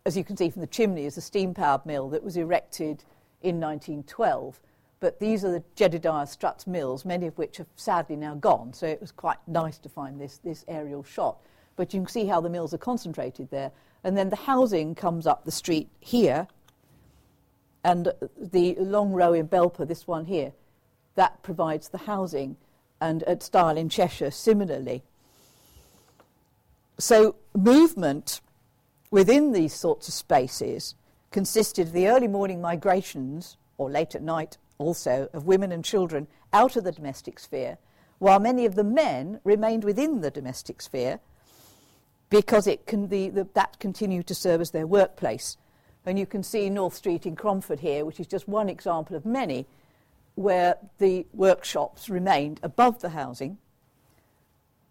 [0.05, 3.05] as you can see from the chimney, is a steam powered mill that was erected
[3.42, 4.61] in 1912.
[4.99, 8.73] But these are the Jedediah Strutt's mills, many of which have sadly now gone.
[8.73, 11.39] So it was quite nice to find this, this aerial shot.
[11.77, 13.73] But you can see how the mills are concentrated there.
[14.03, 16.49] And then the housing comes up the street here.
[17.85, 20.53] And the long row in Belper, this one here,
[21.15, 22.57] that provides the housing.
[22.99, 25.03] And at Styal in Cheshire, similarly.
[26.99, 28.41] So movement
[29.11, 30.95] within these sorts of spaces
[31.31, 36.27] consisted of the early morning migrations, or late at night also of women and children
[36.53, 37.79] out of the domestic sphere,
[38.19, 41.21] while many of the men remained within the domestic sphere
[42.31, 45.57] because it can, the, that continued to serve as their workplace.
[46.05, 49.27] And you can see North Street in Cromford here, which is just one example of
[49.27, 49.67] many,
[50.35, 53.59] where the workshops remained above the housing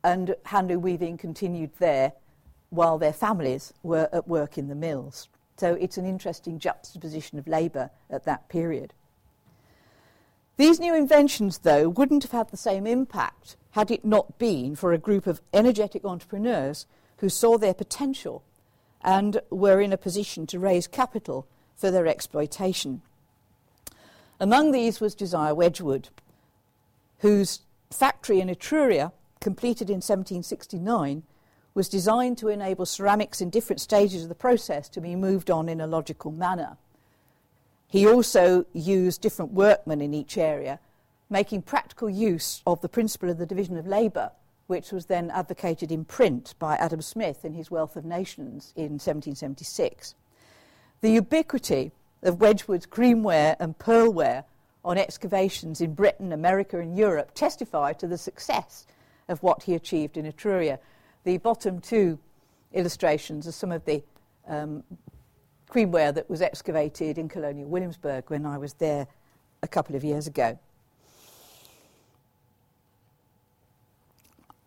[0.04, 2.14] and handloom weaving continued there
[2.70, 5.30] while their families were at work in the mills.
[5.58, 8.94] So it's an interesting juxtaposition of labour at that period.
[10.58, 14.94] These new inventions, though, wouldn't have had the same impact had it not been for
[14.94, 16.86] a group of energetic entrepreneurs
[17.18, 18.42] who saw their potential
[19.02, 23.02] and were in a position to raise capital for their exploitation.
[24.40, 26.10] Among these was Josiah Wedgwood,
[27.20, 31.24] whose factory in Etruria, completed in 1769,
[31.74, 35.68] was designed to enable ceramics in different stages of the process to be moved on
[35.68, 36.78] in a logical manner.
[37.88, 40.80] He also used different workmen in each area,
[41.30, 44.32] making practical use of the principle of the division of labour,
[44.68, 48.94] which was then advocated in print by Adam Smith in his Wealth of Nations in
[48.94, 50.16] 1776.
[51.02, 51.92] The ubiquity
[52.24, 54.44] of Wedgwood's creamware and pearlware
[54.84, 58.86] on excavations in Britain, America, and Europe testify to the success
[59.28, 60.80] of what he achieved in Etruria.
[61.24, 62.20] The bottom two
[62.74, 64.04] illustrations are some of the
[64.48, 64.84] um,
[65.70, 69.08] creamware that was excavated in colonial Williamsburg when I was there
[69.64, 70.60] a couple of years ago.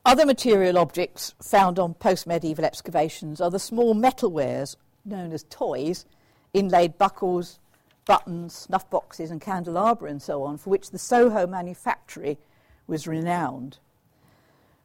[0.05, 6.07] Other material objects found on post medieval excavations are the small metalwares known as toys,
[6.55, 7.59] inlaid buckles,
[8.07, 12.39] buttons, snuff boxes, and candelabra, and so on, for which the Soho manufactory
[12.87, 13.79] was renowned.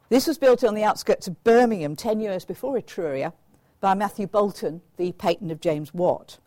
[0.09, 3.31] This was built on the outskirts of Birmingham 10 years before Etruria
[3.83, 6.39] by Matthew Boulton, the patron of James Watt.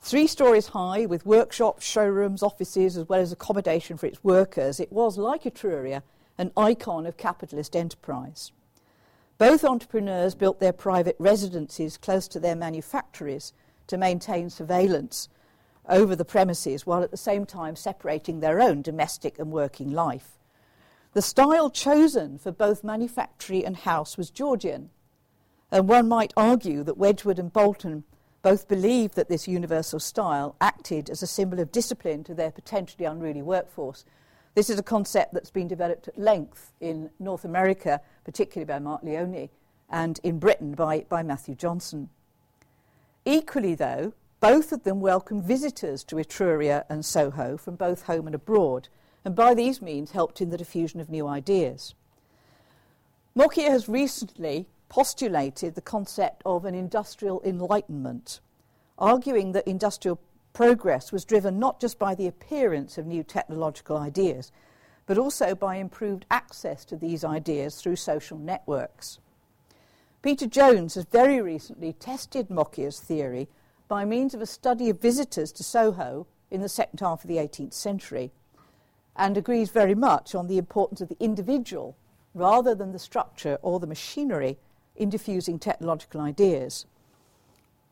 [0.00, 4.90] Three stories high, with workshops, showrooms, offices, as well as accommodation for its workers, it
[4.90, 6.02] was, like Etruria,
[6.38, 8.50] an icon of capitalist enterprise.
[9.36, 13.52] Both entrepreneurs built their private residences close to their manufactories
[13.88, 15.28] to maintain surveillance
[15.86, 20.38] over the premises while at the same time separating their own domestic and working life.
[21.12, 24.88] The style chosen for both manufactory and house was Georgian,
[25.70, 28.04] and one might argue that Wedgwood and Boulton
[28.42, 33.04] both believed that this universal style acted as a symbol of discipline to their potentially
[33.04, 34.04] unruly workforce.
[34.54, 39.02] This is a concept that's been developed at length in North America, particularly by Mark
[39.02, 39.48] Leone,
[39.90, 42.08] and in Britain by, by Matthew Johnson.
[43.24, 48.34] Equally, though, both of them welcomed visitors to Etruria and Soho from both home and
[48.34, 48.88] abroad,
[49.24, 51.94] and by these means helped in the diffusion of new ideas.
[53.36, 58.40] Mokyr has recently postulated the concept of an industrial enlightenment,
[58.98, 60.20] arguing that industrial
[60.52, 64.52] progress was driven not just by the appearance of new technological ideas,
[65.06, 69.18] but also by improved access to these ideas through social networks.
[70.22, 73.48] Peter Jones has very recently tested Mokyr's theory
[73.86, 77.36] by means of a study of visitors to Soho in the second half of the
[77.36, 78.32] 18th century
[79.14, 81.96] and agrees very much on the importance of the individual
[82.34, 84.58] rather than the structure or the machinery
[84.96, 86.86] in diffusing technological ideas.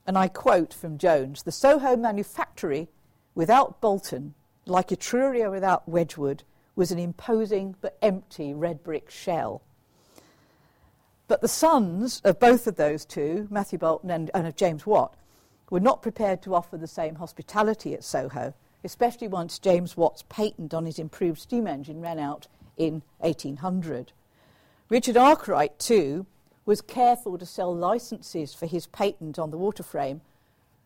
[0.07, 2.89] And I quote from Jones The Soho manufactory
[3.35, 4.35] without Boulton,
[4.67, 6.43] like Etruria without Wedgwood,
[6.77, 9.63] was an imposing but empty red brick shell.
[11.27, 15.17] But the sons of both of those two, Matthew Boulton and, and of James Watt,
[15.71, 18.53] were not prepared to offer the same hospitality at Soho,
[18.83, 22.47] especially once James Watt's patent on his improved steam engine ran out
[22.77, 24.13] in 1800.
[24.91, 26.27] Richard Arkwright, too,
[26.67, 30.21] was careful to sell licenses for his patent on the water frame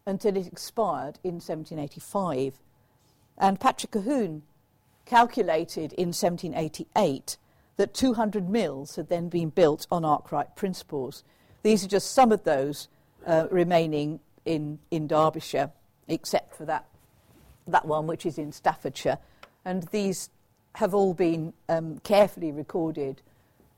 [0.07, 2.59] until it expired in 1785.
[3.37, 4.43] And Patrick Colquhoun
[5.05, 7.37] calculated in 1788
[7.77, 11.23] that 200 mills had then been built on Arkwright principles.
[11.63, 12.89] These are just some of those
[13.27, 15.71] uh, remaining in, in Derbyshire,
[16.09, 16.87] except for that,
[17.67, 19.19] that one which is in Staffordshire.
[19.65, 20.31] And these
[20.75, 23.23] have all been um, carefully recorded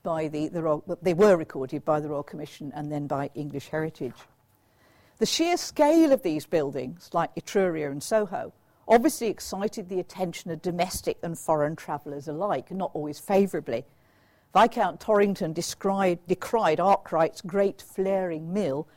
[0.03, 3.69] by the, the Royal, they were recorded by the Royal Commission and then by English
[3.69, 4.15] Heritage.
[5.17, 8.53] The sheer scale of these buildings, like Etruria and Soho,
[8.87, 13.85] obviously excited the attention of domestic and foreign travellers alike, not always favourably.
[14.53, 18.87] Viscount Torrington descried, decried Arkwright's great flaring mill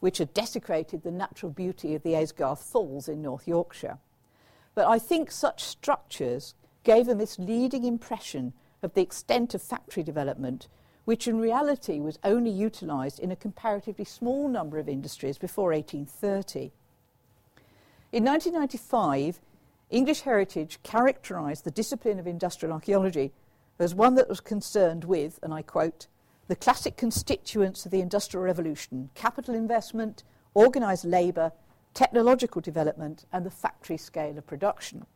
[0.00, 3.98] which had desecrated the natural beauty of the Aysgarth Falls in North Yorkshire.
[4.74, 6.54] But I think such structures
[6.84, 10.68] gave a misleading impression of the extent of factory development,
[11.04, 16.72] which in reality was only utilised in a comparatively small number of industries before 1830.
[18.12, 19.40] In 1995,
[19.90, 23.32] English Heritage characterised the discipline of industrial archaeology
[23.78, 26.06] as one that was concerned with, and I quote,
[26.48, 30.24] the classic constituents of the Industrial Revolution capital investment,
[30.54, 31.52] organised labour,
[31.94, 35.06] technological development, and the factory scale of production.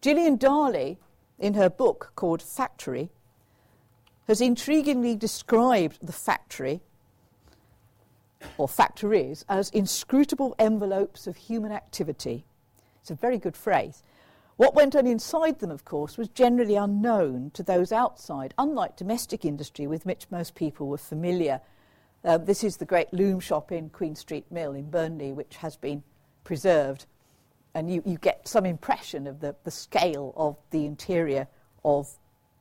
[0.00, 0.98] Gillian Darley,
[1.42, 3.10] in her book called Factory,
[4.28, 6.80] has intriguingly described the factory
[8.56, 12.44] or factories as inscrutable envelopes of human activity.
[13.00, 14.04] It's a very good phrase.
[14.56, 19.44] What went on inside them, of course, was generally unknown to those outside, unlike domestic
[19.44, 21.60] industry with which most people were familiar.
[22.24, 25.76] Uh, this is the great loom shop in Queen Street Mill in Burnley, which has
[25.76, 26.04] been
[26.44, 27.06] preserved.
[27.74, 31.48] And you, you get some impression of the, the scale of the interior
[31.84, 32.10] of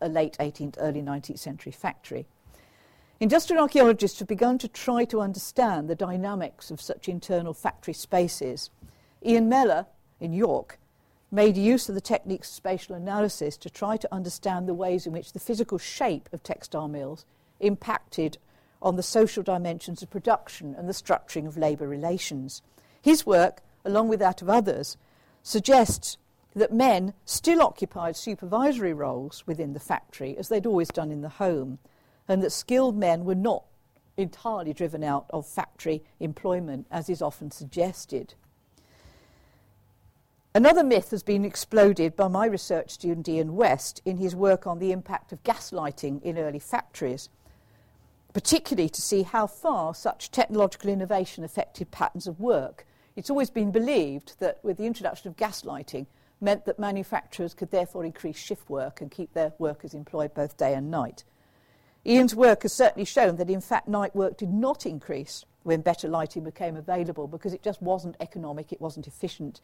[0.02, 2.26] a late 18th, early 19th century factory.
[3.20, 8.72] Industrial archaeologists have begun to try to understand the dynamics of such internal factory spaces.
[9.24, 9.86] Ian Mellor
[10.20, 10.80] in York
[11.30, 15.14] made use of the techniques of spatial analysis to try to understand the ways in
[15.14, 17.26] which the physical shape of textile mills
[17.60, 18.38] impacted
[18.82, 22.62] on the social dimensions of production and the structuring of labour relations.
[23.02, 24.98] His work, along with that of others,
[25.44, 26.18] suggests
[26.56, 31.30] that men still occupied supervisory roles within the factory, as they'd always done in the
[31.30, 31.80] home,
[32.28, 33.64] and that skilled men were not
[34.18, 38.36] entirely driven out of factory employment, as is often suggested.
[40.54, 44.80] Another myth has been exploded by my research student Ian West in his work on
[44.80, 47.30] the impact of gaslighting in early factories,
[48.34, 52.86] particularly to see how far such technological innovation affected patterns of work.
[53.22, 56.08] It's always been believed that with the introduction of gaslighting
[56.42, 60.74] meant that manufacturers could therefore increase shift work and keep their workers employed both day
[60.74, 61.24] and night.
[62.04, 66.08] Ian's work has certainly shown that in fact night work did not increase when better
[66.08, 69.62] lighting became available because it just wasn't economic, it wasn't efficient,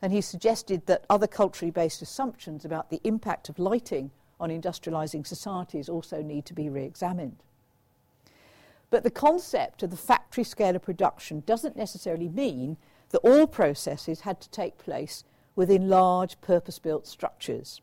[0.00, 5.26] and he suggested that other culturally based assumptions about the impact of lighting on industrialising
[5.26, 7.42] societies also need to be re examined.
[8.90, 12.76] But the concept of the factory scale of production doesn't necessarily mean
[13.12, 17.80] that all processes had to take place within large purpose built structures.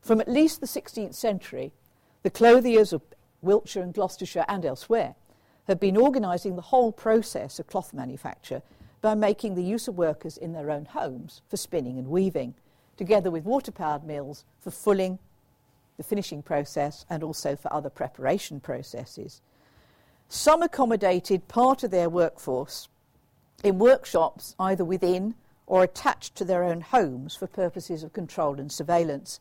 [0.00, 1.72] From at least the 16th century,
[2.22, 3.02] the clothiers of
[3.40, 5.16] Wiltshire and Gloucestershire and elsewhere
[5.66, 8.62] had been organising the whole process of cloth manufacture
[9.00, 12.54] by making the use of workers in their own homes for spinning and weaving,
[12.96, 15.18] together with water powered mills for fulling,
[15.96, 19.40] the finishing process, and also for other preparation processes.
[20.28, 22.88] Some accommodated part of their workforce
[23.62, 25.34] in workshops either within
[25.66, 29.40] or attached to their own homes for purposes of control and surveillance.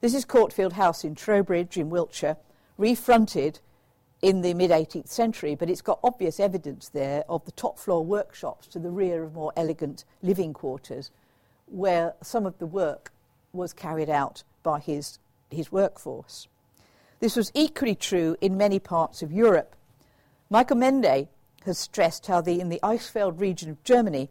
[0.00, 2.36] This is Courtfield House in Trowbridge in Wiltshire,
[2.76, 3.60] refronted
[4.22, 8.04] in the mid 18th century, but it's got obvious evidence there of the top floor
[8.04, 11.10] workshops to the rear of more elegant living quarters,
[11.66, 13.12] where some of the work
[13.52, 15.18] was carried out by his,
[15.50, 16.48] his workforce.
[17.20, 19.74] This was equally true in many parts of Europe.
[20.50, 21.28] Michael Mende
[21.68, 24.28] has stressed how the, in the Eichsfeld region of Germany,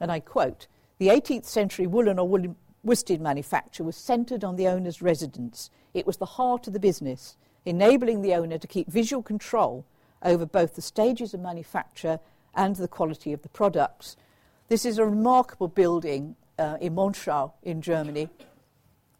[0.00, 0.66] and I quote,
[0.98, 5.70] the 18th century woolen or woolen worsted manufacture was centred on the owner's residence.
[5.94, 9.84] It was the heart of the business enabling the owner to keep visual control
[10.22, 12.18] over both the stages of manufacture
[12.54, 14.16] and the quality of the products.
[14.68, 18.28] This is a remarkable building uh, in Monschau in Germany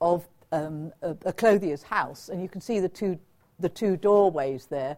[0.01, 3.19] of um, a, a, clothier's house, and you can see the two,
[3.61, 4.97] the two doorways there.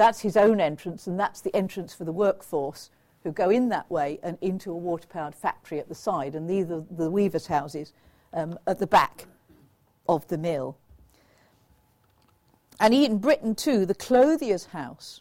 [0.00, 2.88] That's his own entrance, and that's the entrance for the workforce
[3.22, 6.48] who go in that way and into a water powered factory at the side, and
[6.48, 7.92] these are the weavers' houses
[8.32, 9.26] um, at the back
[10.08, 10.78] of the mill.
[12.80, 15.20] And in Britain, too, the clothier's house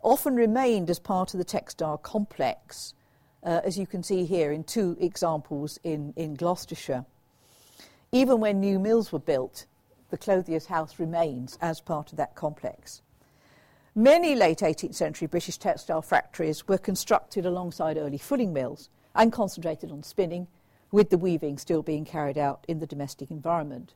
[0.00, 2.94] often remained as part of the textile complex,
[3.44, 7.04] uh, as you can see here in two examples in, in Gloucestershire.
[8.10, 9.66] Even when new mills were built,
[10.08, 13.02] the clothier's house remains as part of that complex.
[13.98, 19.90] Many late 18th century British textile factories were constructed alongside early fulling mills and concentrated
[19.90, 20.46] on spinning,
[20.92, 23.94] with the weaving still being carried out in the domestic environment.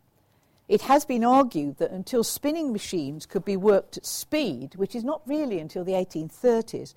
[0.66, 5.04] It has been argued that until spinning machines could be worked at speed, which is
[5.04, 6.94] not really until the 1830s,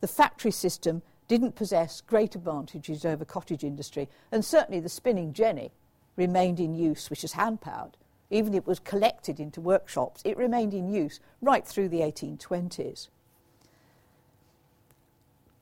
[0.00, 5.70] the factory system didn't possess great advantages over cottage industry, and certainly the spinning jenny
[6.16, 7.96] remained in use, which is hand powered.
[8.32, 13.08] Even if it was collected into workshops, it remained in use right through the 1820s.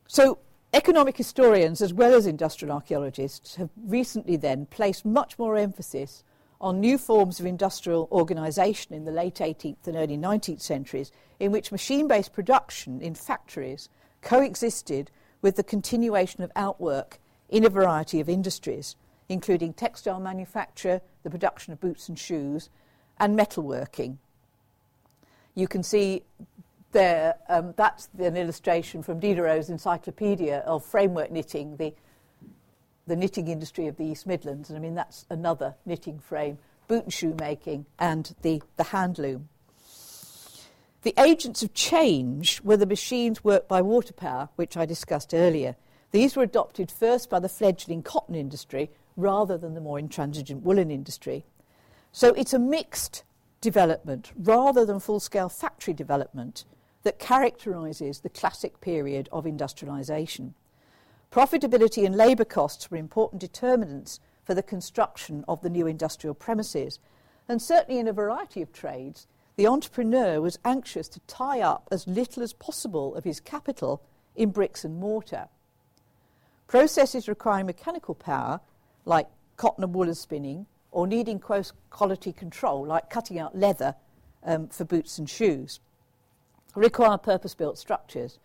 [0.07, 0.39] So,
[0.73, 6.23] economic historians, as well as industrial archaeologists, have recently then placed much more emphasis
[6.61, 11.11] on new forms of industrial organisation in the late 18th and early 19th centuries,
[11.41, 13.89] in which machine based production in factories
[14.23, 15.11] coexisted
[15.43, 17.19] with the continuation of outwork
[17.49, 18.95] in a variety of industries,
[19.29, 22.71] including textile manufacture, the production of boots and shoes,
[23.19, 24.17] and metalworking.
[25.55, 26.23] You can see
[26.93, 31.95] there, um, that's an illustration from Diderot's encyclopedia of framework knitting, the
[33.07, 37.05] the knitting industry of the East Midlands, and I mean that's another knitting frame, boot
[37.05, 39.49] and shoe making, and the, the hand loom.
[41.03, 45.77] The agents of change were the machines worked by water power, which I discussed earlier.
[46.13, 50.91] These were adopted first by the fledgling cotton industry rather than the more intransigent woolen
[50.91, 51.45] industry.
[52.13, 53.25] So it's a mixed
[53.61, 56.65] development rather than full scale factory development
[57.03, 60.53] that characterises the classic period of industrialisation.
[61.31, 66.99] Profitability and labour costs were important determinants for the construction of the new industrial premises,
[67.49, 72.07] and certainly in a variety of trades, the entrepreneur was anxious to tie up as
[72.07, 74.03] little as possible of his capital
[74.35, 75.49] in bricks and mortar.
[76.67, 78.61] Processes requiring mechanical power,
[79.11, 83.95] like cotton and wool spinning, or needing close quality control, like cutting out leather
[84.45, 85.81] um, for boots and shoes,
[86.75, 88.39] require purpose built structures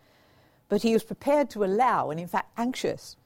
[0.70, 3.18] but he was prepared to allow, and in fact anxious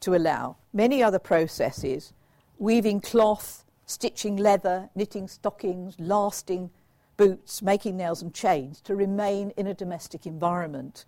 [0.00, 2.12] to allow, many other processes
[2.58, 6.70] weaving cloth, stitching leather, knitting stockings, lasting
[7.16, 11.04] boots, making nails and chains to remain in a domestic environment.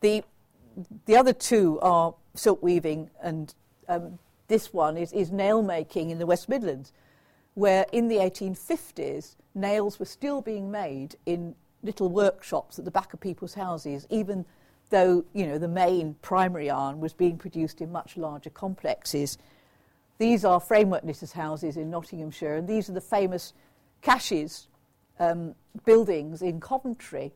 [0.00, 0.22] The,
[1.06, 3.54] the other two are silk weaving, and
[3.88, 6.92] um, this one is, is nail making in the West Midlands,
[7.54, 13.12] where in the 1850s nails were still being made in little workshops at the back
[13.12, 14.44] of people's houses, even
[14.90, 19.38] though you know the main primary iron was being produced in much larger complexes.
[20.18, 23.52] These are framework knitters' houses in Nottinghamshire, and these are the famous
[24.02, 24.66] Cash's
[25.20, 27.32] um, buildings in Coventry,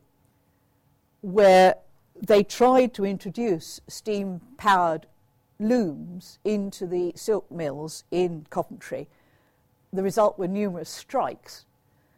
[1.21, 1.75] where
[2.21, 5.05] they tried to introduce steam-powered
[5.59, 9.07] looms into the silk mills in Coventry.
[9.91, 11.65] the result were numerous strikes.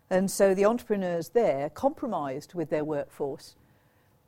[0.09, 3.55] And so the entrepreneurs there compromised with their workforce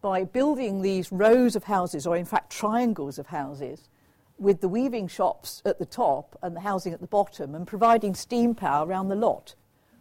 [0.01, 3.89] by building these rows of houses, or in fact triangles of houses,
[4.37, 8.13] with the weaving shops at the top and the housing at the bottom, and providing
[8.13, 9.55] steam power around the lot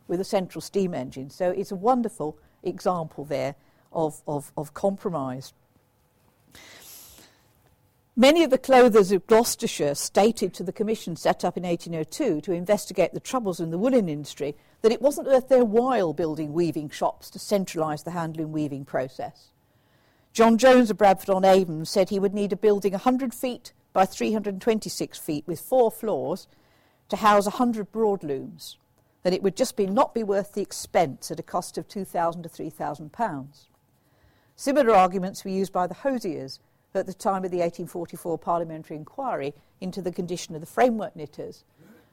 [0.08, 1.30] with a central steam engine.
[1.30, 3.54] So it's a wonderful example there
[3.92, 5.52] of, of, of compromise.
[8.18, 12.52] Many of the clothers of Gloucestershire stated to the commission set up in 1802 to
[12.52, 16.88] investigate the troubles in the woolen industry that it wasn't worth their while building weaving
[16.88, 19.50] shops to centralise the handloom weaving process.
[20.32, 24.06] John Jones of Bradford on Avon said he would need a building 100 feet by
[24.06, 26.48] 326 feet with four floors
[27.10, 28.78] to house 100 broadlooms,
[29.24, 32.44] that it would just be not be worth the expense at a cost of 2,000
[32.44, 33.68] to 3,000 pounds.
[34.54, 36.60] Similar arguments were used by the hosiers
[36.96, 41.64] at the time of the 1844 parliamentary inquiry into the condition of the framework knitters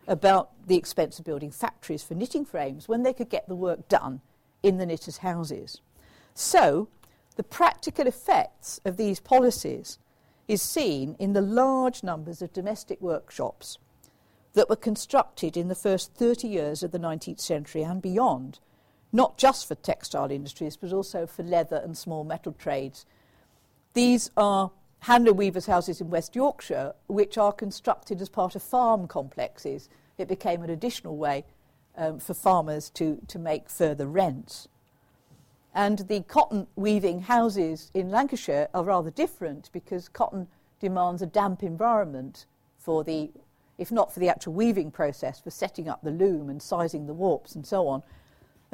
[0.08, 3.88] about the expense of building factories for knitting frames when they could get the work
[3.88, 4.22] done
[4.62, 5.82] in the knitters' houses.
[6.34, 6.90] So,
[7.36, 9.98] the practical effects of these policies
[10.48, 13.78] is seen in the large numbers of domestic workshops
[14.54, 18.60] that were constructed in the first 30 years of the 19th century and beyond,
[19.12, 23.06] not just for textile industries but also for leather and small metal trades.
[23.94, 24.72] These are
[25.04, 29.90] handloom weavers' houses in West Yorkshire, which are constructed as part of farm complexes.
[30.18, 31.46] It became an additional way
[31.96, 34.68] um, for farmers to, to make further rents.
[35.76, 40.48] And the cotton weaving houses in Lancashire are rather different because cotton
[40.80, 42.46] demands a damp environment
[42.78, 43.32] for the,
[43.78, 47.14] if not for the actual weaving process, for setting up the loom and sizing the
[47.14, 48.04] warps and so on.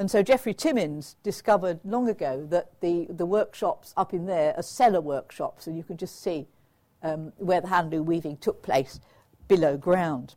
[0.00, 4.62] And so Geoffrey Timmins discovered long ago that the, the workshops up in there are
[4.62, 6.48] cellar workshops, and you can just see
[7.02, 8.98] um, where the handloom weaving took place
[9.46, 10.36] below ground.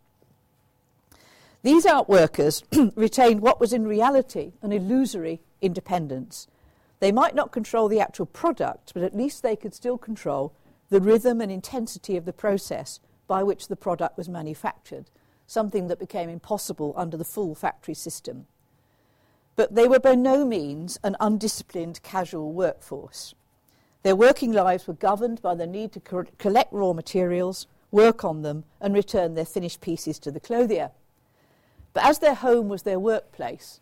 [1.61, 2.63] These outworkers
[2.97, 6.49] retained what was in reality an illusory independence
[6.99, 10.53] they might not control the actual product, but at least they could still control
[10.89, 15.09] the rhythm and intensity of the process by which the product was manufactured,
[15.47, 18.47] something that became impossible under the full factory system.
[19.55, 23.35] But they were by no means an undisciplined casual workforce.
[24.01, 28.41] Their working lives were governed by the need to co- collect raw materials, work on
[28.41, 30.91] them, and return their finished pieces to the clothier.
[31.93, 33.79] But as their home was their workplace,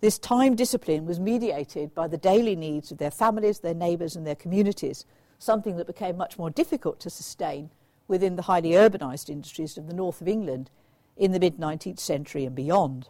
[0.00, 4.26] this time discipline was mediated by the daily needs of their families, their neighbours, and
[4.26, 5.04] their communities,
[5.38, 7.70] something that became much more difficult to sustain
[8.08, 10.70] within the highly urbanised industries of the north of England
[11.16, 13.08] in the mid 19th century and beyond.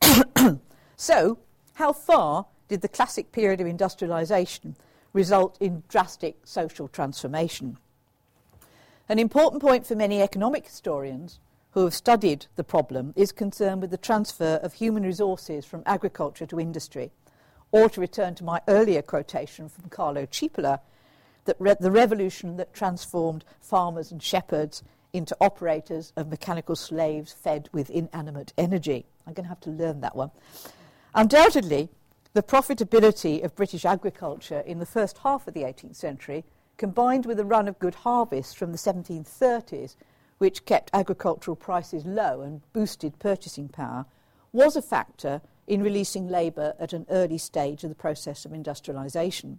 [0.96, 1.38] so,
[1.74, 4.74] how far did the classic period of industrialisation
[5.12, 7.76] result in drastic social transformation?
[9.08, 11.40] An important point for many economic historians
[11.72, 16.46] who have studied the problem is concerned with the transfer of human resources from agriculture
[16.46, 17.10] to industry.
[17.72, 20.80] Or to return to my earlier quotation from Carlo Cipolla,
[21.44, 24.82] that re- the revolution that transformed farmers and shepherds
[25.12, 29.06] into operators of mechanical slaves fed with inanimate energy.
[29.30, 30.32] I'm going to have to learn that one.
[31.14, 31.88] Undoubtedly,
[32.32, 36.44] the profitability of British agriculture in the first half of the 18th century,
[36.78, 39.94] combined with a run of good harvests from the 1730s,
[40.38, 44.04] which kept agricultural prices low and boosted purchasing power,
[44.50, 49.58] was a factor in releasing labour at an early stage of the process of industrialisation.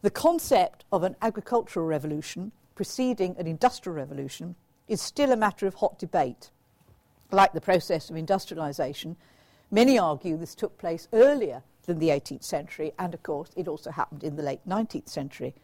[0.00, 4.54] The concept of an agricultural revolution preceding an industrial revolution
[4.88, 6.50] is still a matter of hot debate.
[7.32, 9.16] Like the process of industrialisation,
[9.70, 13.90] many argue this took place earlier than the 18th century, and of course, it also
[13.90, 15.54] happened in the late 19th century.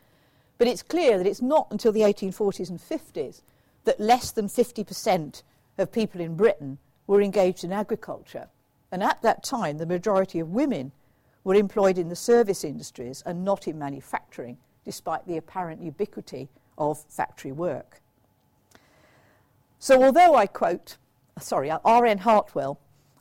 [0.56, 3.42] But it's clear that it's not until the 1840s and 50s
[3.84, 5.42] that less than 50%
[5.76, 8.48] of people in Britain were engaged in agriculture.
[8.90, 10.92] And at that time, the majority of women
[11.44, 16.48] were employed in the service industries and not in manufacturing, despite the apparent ubiquity
[16.78, 18.00] of factory work.
[19.78, 20.96] So, although I quote,
[21.40, 22.18] sorry, R.M.
[22.18, 22.80] Hartwell,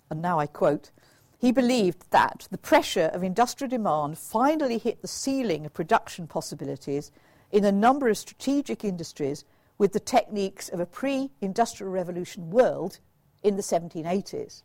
[0.09, 0.91] and now I quote,
[1.39, 7.11] he believed that the pressure of industrial demand finally hit the ceiling of production possibilities
[7.51, 9.45] in a number of strategic industries
[9.77, 12.99] with the techniques of a pre industrial revolution world
[13.43, 14.63] in the 1780s.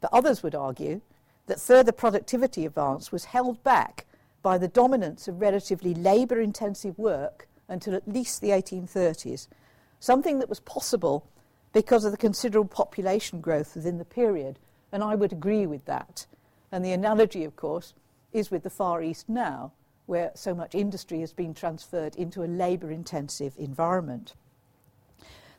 [0.00, 1.02] But others would argue
[1.46, 4.06] that further productivity advance was held back
[4.42, 9.48] by the dominance of relatively labour intensive work until at least the 1830s,
[9.98, 11.26] something that was possible
[11.72, 14.58] because of the considerable population growth within the period.
[14.92, 16.26] And I would agree with that.
[16.72, 17.94] And the analogy, of course,
[18.32, 19.72] is with the Far East now,
[20.06, 24.34] where so much industry has been transferred into a labour intensive environment.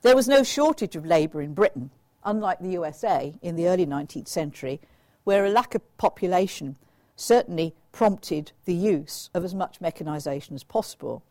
[0.02, 1.92] There was no shortage of labour in Britain,
[2.24, 4.82] unlike the USA in the early 19th century,
[5.24, 6.76] where a lack of population
[7.16, 11.24] certainly prompted the use of as much mechanisation as possible.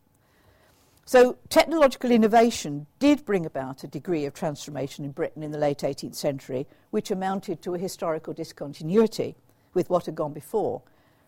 [1.11, 5.79] So, technological innovation did bring about a degree of transformation in Britain in the late
[5.79, 9.35] 18th century, which amounted to a historical discontinuity
[9.73, 10.83] with what had gone before.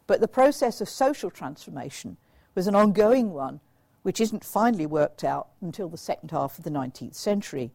[0.07, 2.15] But the process of social transformation
[2.55, 3.59] was an ongoing one,
[4.03, 7.69] which isn't finally worked out until the second half of the 19th century.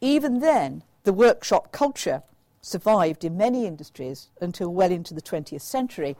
[0.00, 2.22] Even then, the workshop culture
[2.60, 6.16] survived in many industries until well into the 20th century,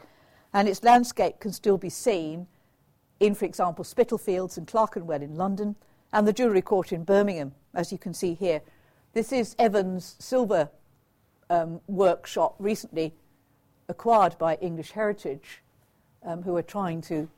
[0.52, 2.48] and its landscape can still be seen
[3.22, 5.76] in, for example, Spitalfields and Clerkenwell in London,
[6.12, 8.60] and the Jewellery Court in Birmingham, as you can see here.
[9.12, 10.68] This is Evans Silver
[11.48, 13.14] um, Workshop, recently
[13.88, 15.62] acquired by English Heritage,
[16.24, 17.28] um, who are trying to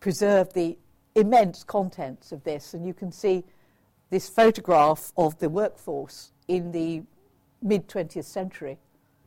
[0.00, 0.76] preserve the
[1.14, 2.74] immense contents of this.
[2.74, 3.42] And you can see
[4.10, 7.02] this photograph of the workforce in the
[7.62, 8.76] mid 20th century.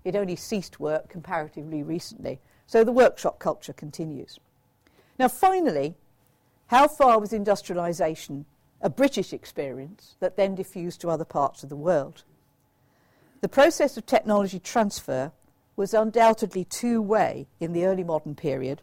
[0.04, 2.40] It only ceased work comparatively recently.
[2.68, 4.40] So the workshop culture continues.
[5.20, 5.96] Now, finally,
[6.68, 8.46] how far was industrialisation
[8.82, 12.24] a British experience that then diffused to other parts of the world?
[13.42, 15.34] The process of technology transfer
[15.76, 18.82] was undoubtedly two way in the early modern period,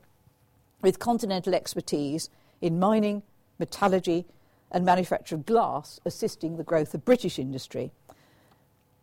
[0.82, 2.28] with continental expertise
[2.60, 3.22] in mining,
[3.58, 4.26] metallurgy,
[4.70, 7.92] and manufacture of glass assisting the growth of British industry.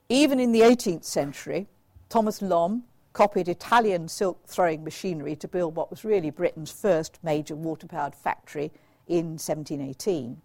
[0.08, 1.68] Even in the 18th century,
[2.10, 2.84] Thomas Lombe
[3.14, 8.16] copied Italian silk throwing machinery to build what was really Britain's first major water powered
[8.16, 8.72] factory
[9.08, 10.42] in 1718.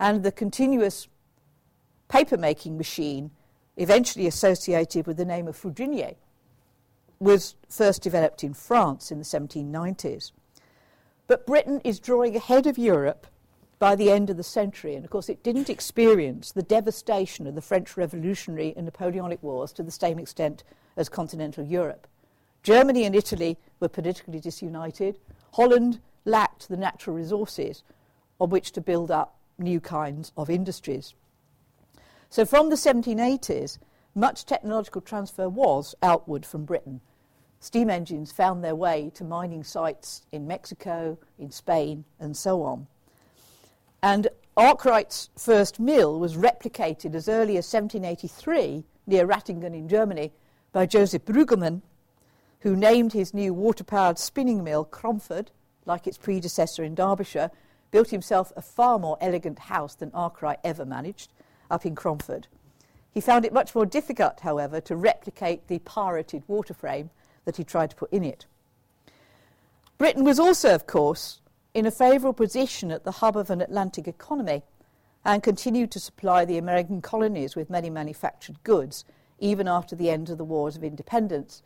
[0.00, 1.08] And the continuous
[2.08, 3.30] paper making machine,
[3.76, 6.14] eventually associated with the name of Fourdrinier,
[7.20, 10.32] was first developed in France in the 1790s.
[11.26, 13.26] But Britain is drawing ahead of Europe
[13.78, 17.54] by the end of the century, and of course, it didn't experience the devastation of
[17.54, 20.64] the French Revolutionary and Napoleonic Wars to the same extent
[20.96, 22.06] as continental Europe.
[22.62, 25.18] Germany and Italy were politically disunited.
[25.52, 27.82] Holland lacked the natural resources
[28.40, 31.14] on which to build up new kinds of industries.
[32.30, 33.78] So from the 1780s,
[34.14, 37.00] much technological transfer was outward from Britain.
[37.60, 42.86] Steam engines found their way to mining sites in Mexico, in Spain, and so on.
[44.04, 50.30] And Arkwright's first mill was replicated as early as 1783 near Ratingen in Germany
[50.72, 51.80] by Joseph Brügelmann,
[52.60, 55.52] who named his new water powered spinning mill Cromford,
[55.86, 57.50] like its predecessor in Derbyshire,
[57.92, 61.32] built himself a far more elegant house than Arkwright ever managed
[61.70, 62.46] up in Cromford.
[63.10, 67.08] He found it much more difficult, however, to replicate the pirated water frame
[67.46, 68.44] that he tried to put in it.
[69.96, 71.40] Britain was also, of course,
[71.74, 74.62] in a favourable position at the hub of an Atlantic economy
[75.24, 79.04] and continued to supply the American colonies with many manufactured goods
[79.40, 81.62] even after the end of the Wars of Independence.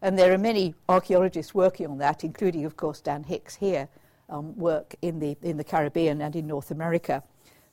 [0.00, 3.88] And there are many archaeologists working on that, including, of course, Dan Hicks here,
[4.28, 7.24] um, work in the, in the Caribbean and in North America.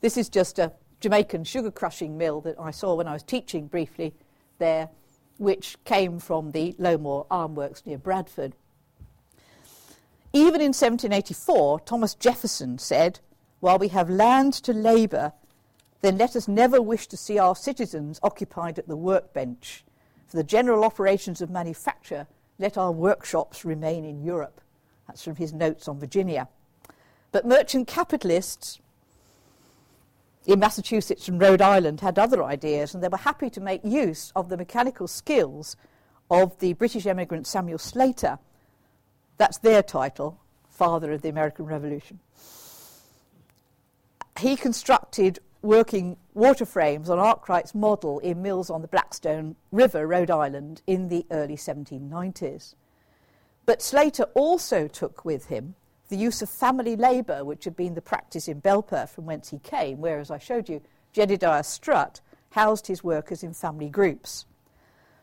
[0.01, 0.71] This is just a
[1.01, 4.15] Jamaican sugar crushing mill that I saw when I was teaching briefly
[4.57, 4.89] there,
[5.38, 8.55] which came from the Low Moor Ironworks near Bradford.
[10.36, 13.21] Even in 1784, Thomas Jefferson said,
[13.61, 15.31] While we have land to labour
[16.01, 19.86] then let us never wish to see our citizens occupied at the workbench.
[20.27, 22.27] For the general operations of manufacture,
[22.59, 24.59] let our workshops remain in Europe.
[25.07, 26.49] That's from his notes on Virginia.
[27.31, 28.81] But merchant capitalists
[30.45, 34.33] in Massachusetts and Rhode Island had other ideas, and they were happy to make use
[34.36, 35.77] of the mechanical skills
[36.29, 38.38] of the British emigrant Samuel Slater.
[39.38, 42.19] That's their title, father of the American Revolution.
[44.39, 50.31] He constructed working water frames on Arkwright's model in mills on the Blackstone River, Rhode
[50.31, 52.75] Island, in the early 1790s.
[53.65, 55.75] But Slater also took with him
[56.09, 59.59] the use of family labour, which had been the practice in Belper from whence he
[59.59, 60.81] came, where, as I showed you,
[61.13, 62.21] Jedediah Strutt
[62.51, 64.45] housed his workers in family groups.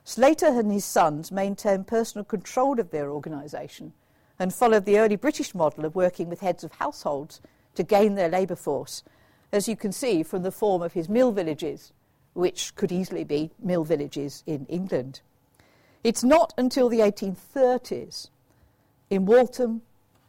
[0.05, 3.93] Slater and his sons maintained personal control of their organisation
[4.39, 7.41] and followed the early British model of working with heads of households
[7.75, 9.03] to gain their labour force
[9.53, 11.93] as you can see from the form of his mill villages,
[12.33, 15.21] which could easily be mill villages in England.
[16.03, 18.31] It's not until the 1830s
[19.11, 19.83] in Waltham,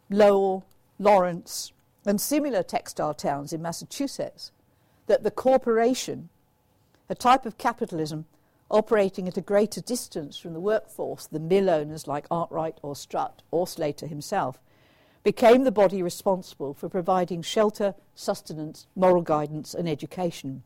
[0.09, 0.65] Lowell,
[0.99, 1.71] Lawrence,
[2.05, 4.51] and similar textile towns in Massachusetts
[5.07, 6.29] that the corporation,
[7.09, 8.25] a type of capitalism
[8.73, 13.43] operating at a greater distance from the workforce than mill owners like Arkwright or Strutt
[13.51, 14.59] or Slater himself,
[15.23, 20.63] became the body responsible for providing shelter, sustenance, moral guidance, and education.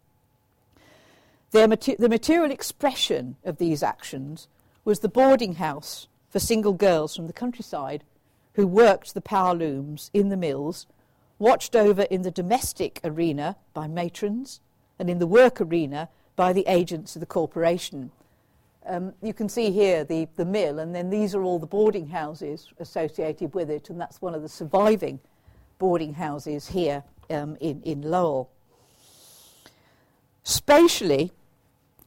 [1.53, 4.47] Mater- the material expression of these actions
[4.84, 8.03] was the boarding house for single girls from the countryside
[8.53, 10.88] who worked the power looms in the mills,
[11.39, 14.60] watched over in the domestic arena by matrons,
[14.97, 18.12] and in the work arena by the agents of the corporation.
[18.86, 22.08] Um, you can see here the, the mill, and then these are all the boarding
[22.08, 25.20] houses associated with it, and that's one of the surviving
[25.78, 28.50] boarding houses here um, in, in Lowell.
[30.44, 31.34] Spatially,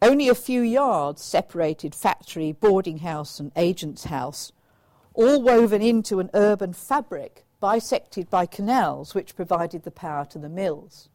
[0.00, 4.52] only a few yards separated factory, boarding house, and agent's house,
[5.12, 10.48] all woven into an urban fabric bisected by canals which provided the power to the
[10.48, 11.10] mills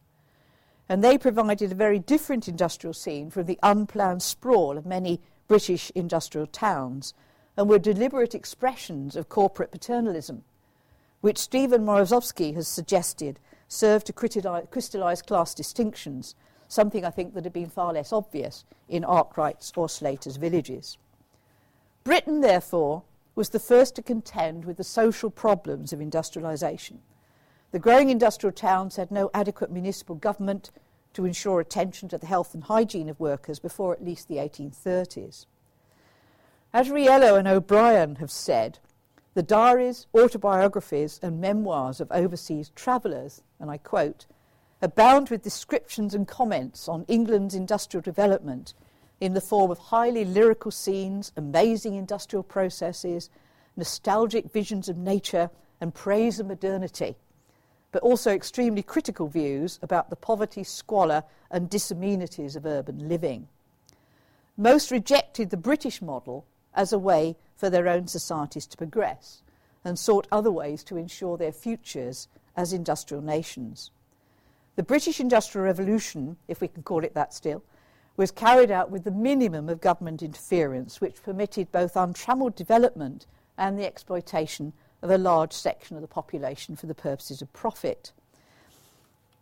[0.88, 5.90] and they provided a very different industrial scene from the unplanned sprawl of many British
[5.94, 7.14] industrial towns
[7.56, 10.44] and were deliberate expressions of corporate paternalism,
[11.20, 16.34] which Stephen Mrozowski has suggested served to crystallise class distinctions,
[16.68, 20.98] something I think that had been far less obvious in Arkwright's or Slater's villages.
[22.04, 23.02] Britain, therefore,
[23.34, 26.98] was the first to contend with the social problems of industrialisation–
[27.72, 30.70] the growing industrial towns had no adequate municipal government
[31.12, 35.46] to ensure attention to the health and hygiene of workers before at least the 1830s.
[36.72, 38.78] As Riello and O'Brien have said,
[39.34, 44.26] the diaries, autobiographies, and memoirs of overseas travellers, and I quote,
[44.80, 48.74] abound with descriptions and comments on England's industrial development
[49.20, 53.30] in the form of highly lyrical scenes, amazing industrial processes,
[53.76, 55.50] nostalgic visions of nature,
[55.80, 57.16] and praise of modernity
[57.92, 63.48] but also extremely critical views about the poverty, squalor, and disamenities of urban living.
[64.56, 69.42] Most rejected the British model as a way for their own societies to progress
[69.84, 73.90] and sought other ways to ensure their futures as industrial nations.
[74.76, 77.62] The British Industrial Revolution, if we can call it that still,
[78.16, 83.26] was carried out with the minimum of government interference, which permitted both untrammelled development
[83.56, 84.72] and the exploitation
[85.02, 88.12] of a large section of the population for the purposes of profit.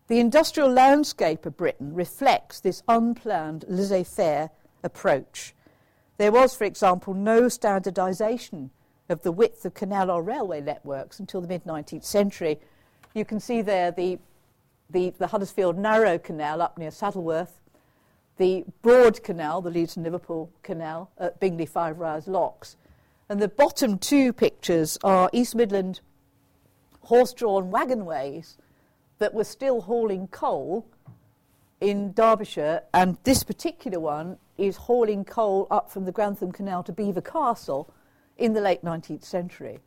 [0.07, 4.51] The industrial landscape of Britain reflects this unplanned laissez faire
[4.83, 5.55] approach.
[6.17, 8.69] There was, for example, no standardisation
[9.09, 12.59] of the width of canal or railway networks until the mid 19th century.
[13.13, 14.19] You can see there the,
[14.89, 17.59] the, the Huddersfield Narrow Canal up near Saddleworth,
[18.37, 22.75] the Broad Canal, the Leeds and Liverpool Canal at Bingley Five Rise Locks,
[23.29, 26.01] and the bottom two pictures are East Midland
[27.01, 28.57] horse drawn wagonways
[29.19, 30.85] that were still hauling coal
[31.81, 36.91] in Derbyshire, and this particular one is hauling coal up from the Grantham Canal to
[36.91, 37.93] Belvoir Castle
[38.37, 39.79] in the late 19th century.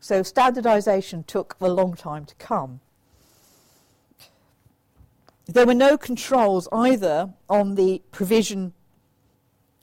[0.00, 2.80] So standardisation took a long time to come.
[5.46, 8.72] There were no controls either on the provision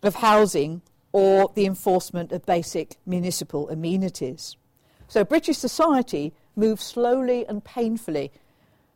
[0.02, 0.82] of housing
[1.12, 4.56] or the enforcement of basic municipal amenities.
[5.08, 8.32] So British society moved slowly and painfully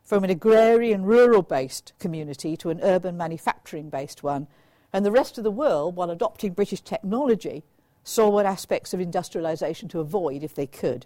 [0.04, 4.48] from an agrarian, rural based community to an urban, manufacturing based one,
[4.94, 7.64] and the rest of the world, while adopting British technology,
[8.04, 11.06] saw what aspects of industrialisation to avoid if they could.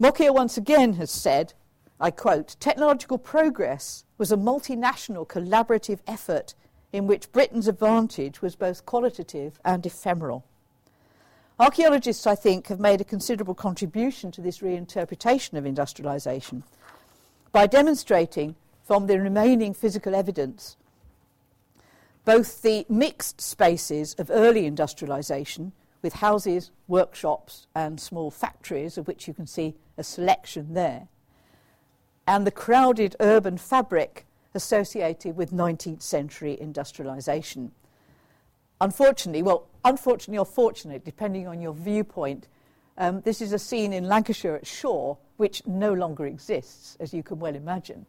[0.00, 1.54] Mokyr once again has said,
[1.98, 6.54] I quote, technological progress was a multinational collaborative effort
[6.92, 10.44] in which Britain's advantage was both qualitative and ephemeral.
[11.58, 16.62] Archaeologists, I think, have made a considerable contribution to this reinterpretation of industrialisation
[17.52, 20.76] by demonstrating from the remaining physical evidence
[22.24, 25.72] both the mixed spaces of early industrialisation
[26.02, 31.08] with houses, workshops, and small factories, of which you can see a selection there,
[32.26, 37.70] and the crowded urban fabric associated with 19th century industrialisation.
[38.80, 42.48] Unfortunately, well, unfortunately or fortunately, depending on your viewpoint,
[42.98, 47.22] um, this is a scene in Lancashire at Shaw which no longer exists, as you
[47.22, 48.06] can well imagine.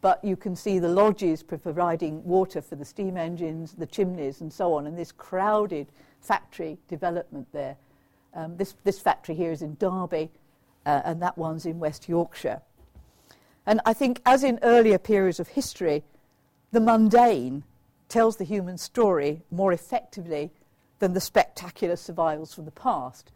[0.00, 4.52] But you can see the lodges providing water for the steam engines, the chimneys, and
[4.52, 5.88] so on, and this crowded
[6.20, 7.76] factory development there.
[8.34, 10.30] Um, this, this factory here is in Derby,
[10.84, 12.60] uh, and that one's in West Yorkshire.
[13.66, 16.04] And I think, as in earlier periods of history,
[16.72, 17.64] the mundane
[18.08, 20.52] tells the human story more effectively
[20.98, 23.32] than the spectacular survivals from the past.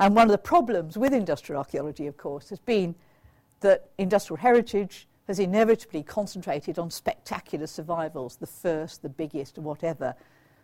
[0.00, 2.94] And one of the problems with industrial archaeology, of course, has been
[3.60, 10.14] that industrial heritage has inevitably concentrated on spectacular survivals, the first, the biggest, whatever.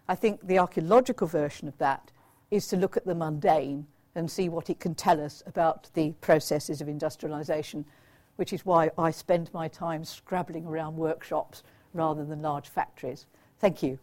[0.09, 2.11] I think the archaeological version of that
[2.51, 6.13] is to look at the mundane and see what it can tell us about the
[6.21, 7.85] processes of industrialization
[8.41, 11.63] which is why I spend my time scrabbling around workshops
[11.93, 13.27] rather than large factories.
[13.59, 13.99] Thank you.